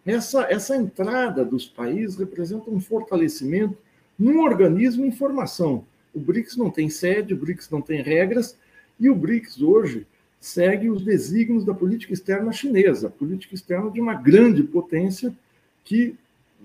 essa, 0.07 0.47
essa 0.49 0.75
entrada 0.75 1.43
dos 1.43 1.67
países 1.67 2.17
representa 2.17 2.69
um 2.71 2.79
fortalecimento 2.79 3.77
num 4.17 4.41
organismo 4.41 5.05
em 5.05 5.11
formação. 5.11 5.85
O 6.13 6.19
BRICS 6.19 6.55
não 6.55 6.71
tem 6.71 6.89
sede, 6.89 7.33
o 7.33 7.37
BRICS 7.37 7.69
não 7.69 7.81
tem 7.81 8.01
regras, 8.01 8.57
e 8.97 9.09
o 9.09 9.15
BRICS 9.15 9.61
hoje 9.61 10.07
segue 10.39 10.89
os 10.89 11.03
desígnios 11.03 11.65
da 11.65 11.73
política 11.73 12.13
externa 12.13 12.53
chinesa, 12.53 13.09
política 13.09 13.53
externa 13.53 13.91
de 13.91 13.99
uma 13.99 14.13
grande 14.13 14.63
potência 14.63 15.35
que 15.83 16.15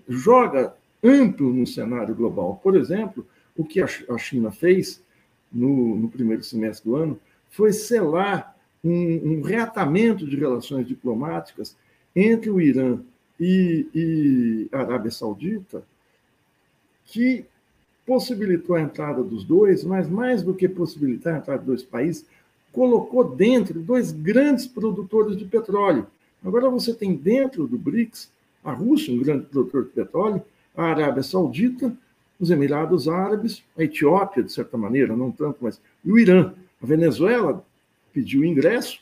joga 0.08 0.74
amplo 1.02 1.52
no 1.52 1.66
cenário 1.66 2.14
global. 2.14 2.60
Por 2.62 2.76
exemplo, 2.76 3.26
o 3.56 3.64
que 3.64 3.82
a 3.82 4.18
China 4.18 4.52
fez 4.52 5.02
no, 5.52 5.96
no 5.96 6.08
primeiro 6.08 6.44
semestre 6.44 6.88
do 6.88 6.96
ano 6.96 7.20
foi 7.50 7.72
selar 7.72 8.56
um, 8.84 8.92
um, 8.92 9.42
reatamento 9.42 10.26
de 10.26 10.36
relações 10.36 10.86
diplomáticas 10.86 11.76
entre 12.14 12.48
o 12.48 12.60
Irã 12.60 13.00
e, 13.42 13.88
e 13.92 14.68
Arábia 14.70 15.10
Saudita, 15.10 15.82
que 17.06 17.44
possibilitou 18.06 18.76
a 18.76 18.80
entrada 18.80 19.20
dos 19.20 19.42
dois, 19.42 19.82
mas 19.82 20.08
mais 20.08 20.44
do 20.44 20.54
que 20.54 20.68
possibilitar 20.68 21.34
a 21.34 21.38
entrada 21.38 21.58
dos 21.58 21.66
dois 21.66 21.82
países, 21.82 22.24
colocou 22.70 23.24
dentro 23.24 23.80
dois 23.80 24.12
grandes 24.12 24.66
produtores 24.66 25.36
de 25.36 25.44
petróleo. 25.44 26.06
Agora 26.44 26.70
você 26.70 26.94
tem 26.94 27.16
dentro 27.16 27.66
do 27.66 27.76
BRICS 27.76 28.30
a 28.62 28.72
Rússia, 28.72 29.12
um 29.12 29.18
grande 29.18 29.46
produtor 29.46 29.86
de 29.86 29.90
petróleo, 29.90 30.42
a 30.76 30.84
Arábia 30.84 31.24
Saudita, 31.24 31.92
os 32.38 32.48
Emirados 32.48 33.08
Árabes, 33.08 33.62
a 33.76 33.82
Etiópia, 33.82 34.44
de 34.44 34.52
certa 34.52 34.78
maneira, 34.78 35.16
não 35.16 35.32
tanto, 35.32 35.58
mas 35.60 35.80
e 36.04 36.12
o 36.12 36.18
Irã. 36.18 36.54
A 36.80 36.86
Venezuela 36.86 37.64
pediu 38.12 38.44
ingresso 38.44 39.00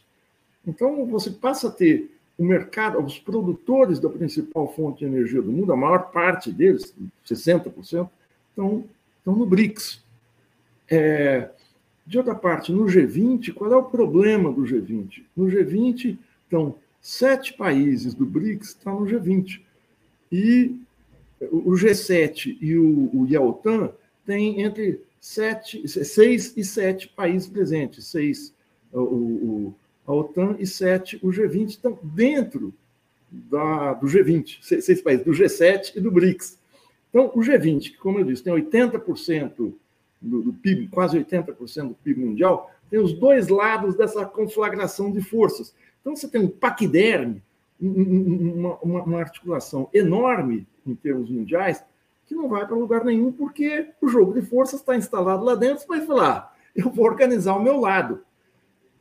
Então, 0.67 1.05
você 1.07 1.31
passa 1.31 1.69
a 1.69 1.71
ter 1.71 2.11
o 2.41 2.45
mercado, 2.45 2.99
os 3.05 3.19
produtores 3.19 4.01
da 4.01 4.09
principal 4.09 4.67
fonte 4.73 5.01
de 5.01 5.05
energia 5.05 5.43
do 5.43 5.53
mundo, 5.53 5.75
a 5.75 5.77
maior 5.77 6.11
parte 6.11 6.51
deles, 6.51 6.95
60%, 7.29 8.09
estão, 8.49 8.85
estão 9.19 9.37
no 9.37 9.45
BRICS. 9.45 10.03
É, 10.91 11.51
de 12.07 12.17
outra 12.17 12.35
parte, 12.35 12.73
no 12.73 12.87
G20, 12.87 13.53
qual 13.53 13.71
é 13.71 13.77
o 13.77 13.83
problema 13.83 14.51
do 14.51 14.63
G20? 14.63 15.23
No 15.37 15.49
G20, 15.49 16.17
estão 16.45 16.77
sete 16.99 17.53
países 17.53 18.15
do 18.15 18.25
BRICS 18.25 18.69
estão 18.69 19.01
no 19.01 19.07
G20. 19.07 19.61
E 20.33 20.81
o 21.43 21.73
G7 21.73 22.57
e, 22.59 22.79
o, 22.79 23.11
o, 23.13 23.29
e 23.29 23.91
têm 24.25 24.63
entre 24.63 25.03
sete, 25.21 25.87
seis 25.87 26.57
e 26.57 26.65
sete 26.65 27.07
países 27.07 27.51
presentes. 27.51 28.07
Seis 28.07 28.55
o, 28.91 28.99
o, 29.01 29.75
a 30.07 30.13
OTAN 30.13 30.57
e 30.59 30.67
sete 30.67 31.19
o 31.23 31.29
G20 31.29 31.69
estão 31.69 31.99
dentro 32.03 32.75
da, 33.31 33.95
do 33.95 34.07
G20, 34.07 34.59
seis, 34.61 35.01
países, 35.01 35.25
do 35.25 35.33
G7 35.33 35.97
e 35.97 36.01
do 36.01 36.11
BRICS. 36.11 36.59
Então, 37.09 37.31
o 37.35 37.41
G20, 37.41 37.93
que, 37.93 37.97
como 37.97 38.19
eu 38.19 38.25
disse, 38.25 38.43
tem 38.43 38.53
80% 38.53 39.73
do, 40.21 40.43
do 40.43 40.53
PIB, 40.53 40.89
quase 40.89 41.19
80% 41.19 41.89
do 41.89 41.95
PIB 41.95 42.25
mundial, 42.25 42.71
tem 42.91 43.01
os 43.01 43.13
dois 43.13 43.49
lados 43.49 43.95
dessa 43.95 44.27
conflagração 44.27 45.13
de 45.13 45.21
forças. 45.21 45.75
Então, 46.01 46.17
você 46.17 46.29
tem 46.29 46.41
um 46.41 46.49
paquiderme, 46.49 47.43
uma, 47.81 48.77
uma, 48.79 49.03
uma 49.03 49.21
articulação 49.21 49.89
enorme 49.95 50.67
em 50.87 50.95
termos 50.95 51.31
mundiais, 51.31 51.83
que 52.27 52.35
não 52.35 52.49
vai 52.49 52.67
para 52.67 52.77
lugar 52.77 53.05
nenhum, 53.05 53.33
porque 53.33 53.91
o 54.01 54.09
jogo 54.09 54.33
de 54.33 54.43
forças 54.43 54.81
está 54.81 54.97
instalado 54.97 55.45
lá 55.45 55.55
dentro, 55.55 55.81
você 55.81 55.87
vai 55.87 56.01
falar, 56.03 56.57
eu 56.75 56.91
vou 56.91 57.05
organizar 57.05 57.55
o 57.55 57.63
meu 57.63 57.81
lado. 57.81 58.23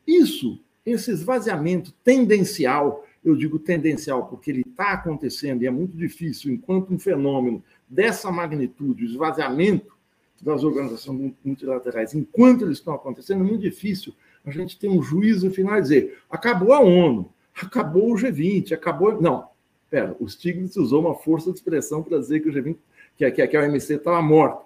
Isso, 0.08 0.60
esse 0.86 1.12
esvaziamento 1.12 1.92
tendencial, 2.04 3.06
eu 3.24 3.36
digo 3.36 3.60
tendencial 3.60 4.26
porque 4.28 4.50
ele 4.50 4.62
está 4.62 4.94
acontecendo 4.94 5.62
e 5.64 5.68
é 5.68 5.72
muito 5.72 5.98
difícil, 5.98 6.52
enquanto 6.52 6.94
um 6.94 7.00
fenômeno 7.00 7.64
dessa 7.88 8.32
magnitude, 8.32 9.04
o 9.04 9.08
esvaziamento 9.08 9.98
das 10.42 10.64
organizações 10.64 11.34
multilaterais, 11.44 12.14
enquanto 12.14 12.64
eles 12.64 12.78
estão 12.78 12.94
acontecendo, 12.94 13.42
é 13.42 13.48
muito 13.48 13.62
difícil 13.62 14.14
a 14.46 14.52
gente 14.52 14.80
ter 14.80 14.88
um 14.88 15.02
juízo 15.02 15.52
final 15.52 15.78
e 15.78 15.82
dizer 15.82 16.18
acabou 16.30 16.74
a 16.74 16.80
ONU, 16.80 17.32
acabou 17.62 18.14
o 18.14 18.16
G20, 18.16 18.72
acabou. 18.72 19.22
Não, 19.22 19.50
pera, 19.90 20.16
o 20.20 20.28
Stiglitz 20.28 20.78
usou 20.78 21.02
uma 21.02 21.16
força 21.16 21.52
de 21.52 21.58
expressão 21.58 22.02
para 22.02 22.20
dizer 22.20 22.40
que 22.40 22.50
o 22.50 22.54
G20, 22.54 22.78
que, 23.18 23.32
que, 23.32 23.48
que 23.48 23.58
a 23.58 23.64
OMC 23.64 23.96
estava 23.96 24.22
morta. 24.22 24.64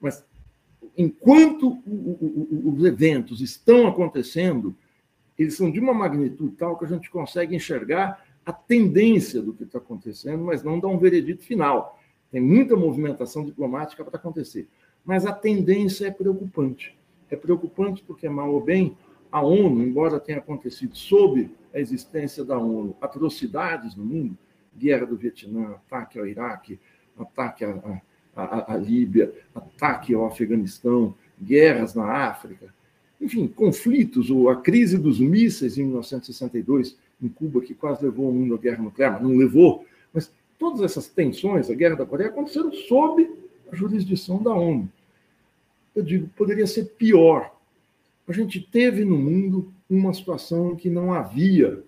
Mas 0.00 0.24
enquanto 0.96 1.78
os 1.86 2.84
eventos 2.84 3.40
estão 3.40 3.86
acontecendo, 3.86 4.74
eles 5.42 5.56
são 5.56 5.70
de 5.70 5.80
uma 5.80 5.94
magnitude 5.94 6.54
tal 6.56 6.78
que 6.78 6.84
a 6.84 6.88
gente 6.88 7.10
consegue 7.10 7.54
enxergar 7.54 8.24
a 8.44 8.52
tendência 8.52 9.40
do 9.40 9.52
que 9.52 9.64
está 9.64 9.78
acontecendo, 9.78 10.44
mas 10.44 10.62
não 10.62 10.80
dá 10.80 10.88
um 10.88 10.98
veredito 10.98 11.44
final. 11.44 11.98
Tem 12.30 12.40
muita 12.40 12.76
movimentação 12.76 13.44
diplomática 13.44 14.04
para 14.04 14.16
acontecer. 14.16 14.68
Mas 15.04 15.26
a 15.26 15.32
tendência 15.32 16.06
é 16.06 16.10
preocupante. 16.10 16.96
É 17.30 17.36
preocupante 17.36 18.02
porque, 18.02 18.28
mal 18.28 18.52
ou 18.52 18.60
bem, 18.60 18.96
a 19.30 19.40
ONU, 19.42 19.82
embora 19.82 20.20
tenha 20.20 20.38
acontecido 20.38 20.96
sob 20.96 21.50
a 21.74 21.80
existência 21.80 22.44
da 22.44 22.58
ONU 22.58 22.96
atrocidades 23.00 23.94
no 23.94 24.04
mundo, 24.04 24.36
guerra 24.76 25.06
do 25.06 25.16
Vietnã, 25.16 25.72
ataque 25.72 26.18
ao 26.18 26.26
Iraque, 26.26 26.78
ataque 27.18 27.64
à, 27.64 28.00
à, 28.34 28.74
à 28.74 28.76
Líbia, 28.76 29.32
ataque 29.54 30.14
ao 30.14 30.26
Afeganistão, 30.26 31.14
guerras 31.40 31.94
na 31.94 32.06
África, 32.06 32.72
enfim, 33.22 33.46
conflitos, 33.46 34.30
ou 34.30 34.50
a 34.50 34.56
crise 34.56 34.98
dos 34.98 35.20
mísseis 35.20 35.78
em 35.78 35.84
1962 35.84 36.98
em 37.22 37.28
Cuba, 37.28 37.60
que 37.60 37.72
quase 37.72 38.04
levou 38.04 38.28
o 38.28 38.34
mundo 38.34 38.56
à 38.56 38.58
guerra 38.58 38.82
nuclear, 38.82 39.12
mas 39.12 39.22
não 39.22 39.36
levou. 39.36 39.86
Mas 40.12 40.30
todas 40.58 40.82
essas 40.82 41.06
tensões, 41.06 41.70
a 41.70 41.74
guerra 41.74 41.94
da 41.94 42.04
Coreia, 42.04 42.30
aconteceram 42.30 42.72
sob 42.72 43.30
a 43.70 43.76
jurisdição 43.76 44.42
da 44.42 44.52
ONU. 44.52 44.90
Eu 45.94 46.02
digo, 46.02 46.28
poderia 46.36 46.66
ser 46.66 46.86
pior. 46.96 47.54
A 48.26 48.32
gente 48.32 48.60
teve 48.60 49.04
no 49.04 49.16
mundo 49.16 49.72
uma 49.88 50.12
situação 50.12 50.72
em 50.72 50.76
que 50.76 50.90
não 50.90 51.12
havia 51.14 51.82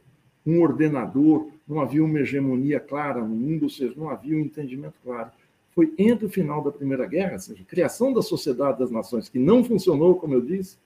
um 0.47 0.61
ordenador, 0.63 1.49
não 1.67 1.81
havia 1.81 2.05
uma 2.05 2.21
hegemonia 2.21 2.79
clara 2.79 3.21
no 3.21 3.35
mundo, 3.35 3.65
ou 3.65 3.71
seja, 3.71 3.95
não 3.97 4.09
havia 4.09 4.37
um 4.37 4.41
entendimento 4.41 4.95
claro. 5.03 5.31
Foi 5.75 5.93
entre 5.99 6.27
o 6.27 6.31
final 6.31 6.63
da 6.63 6.71
Primeira 6.71 7.07
Guerra, 7.07 7.33
ou 7.33 7.39
seja, 7.41 7.63
a 7.63 7.67
criação 7.67 8.13
da 8.13 8.23
Sociedade 8.23 8.79
das 8.79 8.91
Nações, 8.91 9.29
que 9.29 9.39
não 9.39 9.65
funcionou, 9.65 10.15
como 10.15 10.35
eu 10.35 10.41
disse, 10.41 10.77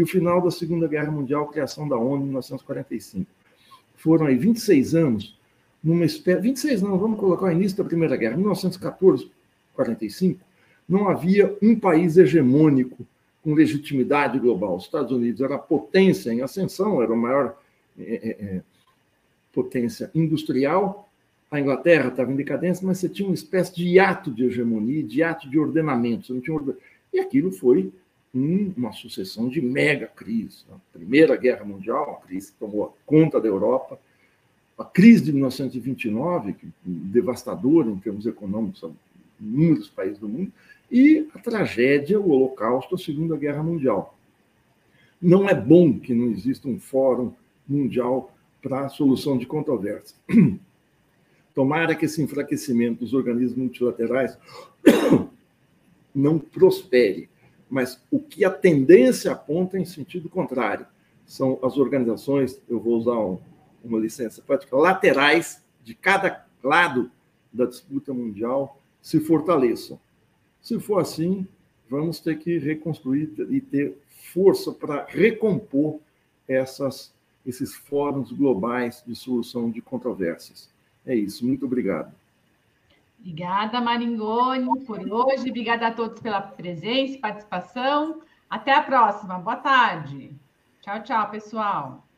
e 0.00 0.02
o 0.02 0.06
final 0.06 0.40
da 0.40 0.50
Segunda 0.50 0.88
Guerra 0.88 1.10
Mundial, 1.10 1.48
criação 1.48 1.86
da 1.86 1.94
ONU 1.94 2.22
em 2.22 2.28
1945. 2.28 3.30
Foram 3.96 4.26
aí 4.26 4.34
26 4.34 4.94
anos, 4.94 5.38
numa 5.84 6.06
espécie. 6.06 6.40
26 6.40 6.80
não, 6.80 6.96
vamos 6.96 7.20
colocar 7.20 7.44
o 7.46 7.52
início 7.52 7.76
da 7.76 7.84
Primeira 7.84 8.16
Guerra, 8.16 8.38
1914, 8.38 9.30
45, 9.74 10.40
não 10.88 11.06
havia 11.06 11.54
um 11.60 11.78
país 11.78 12.16
hegemônico 12.16 13.06
com 13.44 13.52
legitimidade 13.52 14.38
global. 14.38 14.76
Os 14.76 14.84
Estados 14.84 15.12
Unidos 15.12 15.42
era 15.42 15.58
potência 15.58 16.32
em 16.32 16.40
ascensão, 16.40 17.02
era 17.02 17.12
a 17.12 17.16
maior 17.16 17.58
é, 17.98 18.02
é, 18.02 18.30
é, 18.30 18.62
potência 19.52 20.10
industrial. 20.14 21.10
A 21.50 21.60
Inglaterra 21.60 22.08
estava 22.08 22.32
em 22.32 22.36
decadência, 22.36 22.86
mas 22.86 22.96
você 22.96 23.08
tinha 23.08 23.28
uma 23.28 23.34
espécie 23.34 23.74
de 23.74 23.86
hiato 23.86 24.30
de 24.30 24.44
hegemonia, 24.46 25.02
de 25.02 25.18
hiato 25.18 25.48
de 25.48 25.58
ordenamento. 25.58 26.26
Você 26.26 26.32
não 26.32 26.40
tinha 26.40 26.56
orden... 26.56 26.74
E 27.12 27.20
aquilo 27.20 27.52
foi 27.52 27.92
uma 28.32 28.92
sucessão 28.92 29.48
de 29.48 29.60
mega 29.60 30.06
crises. 30.06 30.64
A 30.70 30.76
Primeira 30.92 31.36
Guerra 31.36 31.64
Mundial, 31.64 32.20
a 32.22 32.26
crise 32.26 32.52
que 32.52 32.58
tomou 32.58 32.96
conta 33.04 33.40
da 33.40 33.48
Europa, 33.48 33.98
a 34.78 34.84
crise 34.84 35.24
de 35.24 35.32
1929, 35.32 36.54
que 36.54 36.68
devastadora 36.84 37.90
em 37.90 37.98
termos 37.98 38.24
econômicos 38.26 38.82
em 38.82 38.94
inúmeros 39.40 39.88
países 39.88 40.18
do 40.18 40.28
mundo, 40.28 40.52
e 40.90 41.28
a 41.34 41.38
tragédia, 41.38 42.20
o 42.20 42.30
Holocausto, 42.30 42.94
a 42.94 42.98
Segunda 42.98 43.36
Guerra 43.36 43.62
Mundial. 43.62 44.16
Não 45.20 45.48
é 45.48 45.54
bom 45.54 45.98
que 45.98 46.14
não 46.14 46.30
exista 46.30 46.66
um 46.66 46.80
fórum 46.80 47.32
mundial 47.68 48.34
para 48.62 48.86
a 48.86 48.88
solução 48.88 49.36
de 49.36 49.46
controvérsias. 49.46 50.14
Tomara 51.54 51.94
que 51.94 52.06
esse 52.06 52.22
enfraquecimento 52.22 53.00
dos 53.00 53.12
organismos 53.12 53.58
multilaterais 53.58 54.38
não 56.14 56.38
prospere, 56.38 57.28
mas 57.70 58.02
o 58.10 58.18
que 58.18 58.44
a 58.44 58.50
tendência 58.50 59.30
aponta 59.30 59.78
em 59.78 59.84
sentido 59.84 60.28
contrário. 60.28 60.86
São 61.24 61.58
as 61.62 61.76
organizações, 61.78 62.60
eu 62.68 62.80
vou 62.80 62.98
usar 62.98 63.18
um, 63.18 63.38
uma 63.84 63.98
licença 63.98 64.42
prática, 64.42 64.76
laterais 64.76 65.62
de 65.84 65.94
cada 65.94 66.44
lado 66.62 67.10
da 67.52 67.64
disputa 67.64 68.12
mundial 68.12 68.80
se 69.00 69.20
fortaleçam. 69.20 69.98
Se 70.60 70.78
for 70.78 70.98
assim, 70.98 71.46
vamos 71.88 72.20
ter 72.20 72.38
que 72.38 72.58
reconstruir 72.58 73.32
e 73.48 73.60
ter 73.60 73.96
força 74.32 74.72
para 74.72 75.06
recompor 75.08 76.00
essas, 76.46 77.12
esses 77.46 77.74
fóruns 77.74 78.30
globais 78.32 79.02
de 79.06 79.14
solução 79.14 79.70
de 79.70 79.80
controvérsias. 79.80 80.68
É 81.06 81.14
isso. 81.14 81.46
Muito 81.46 81.64
obrigado. 81.64 82.12
Obrigada, 83.20 83.80
Maringoni, 83.82 84.84
por 84.86 84.98
hoje. 84.98 85.50
Obrigada 85.50 85.88
a 85.88 85.92
todos 85.92 86.20
pela 86.20 86.40
presença 86.40 87.14
e 87.14 87.18
participação. 87.18 88.22
Até 88.48 88.74
a 88.74 88.82
próxima. 88.82 89.38
Boa 89.38 89.56
tarde. 89.56 90.34
Tchau, 90.80 91.02
tchau, 91.02 91.30
pessoal. 91.30 92.08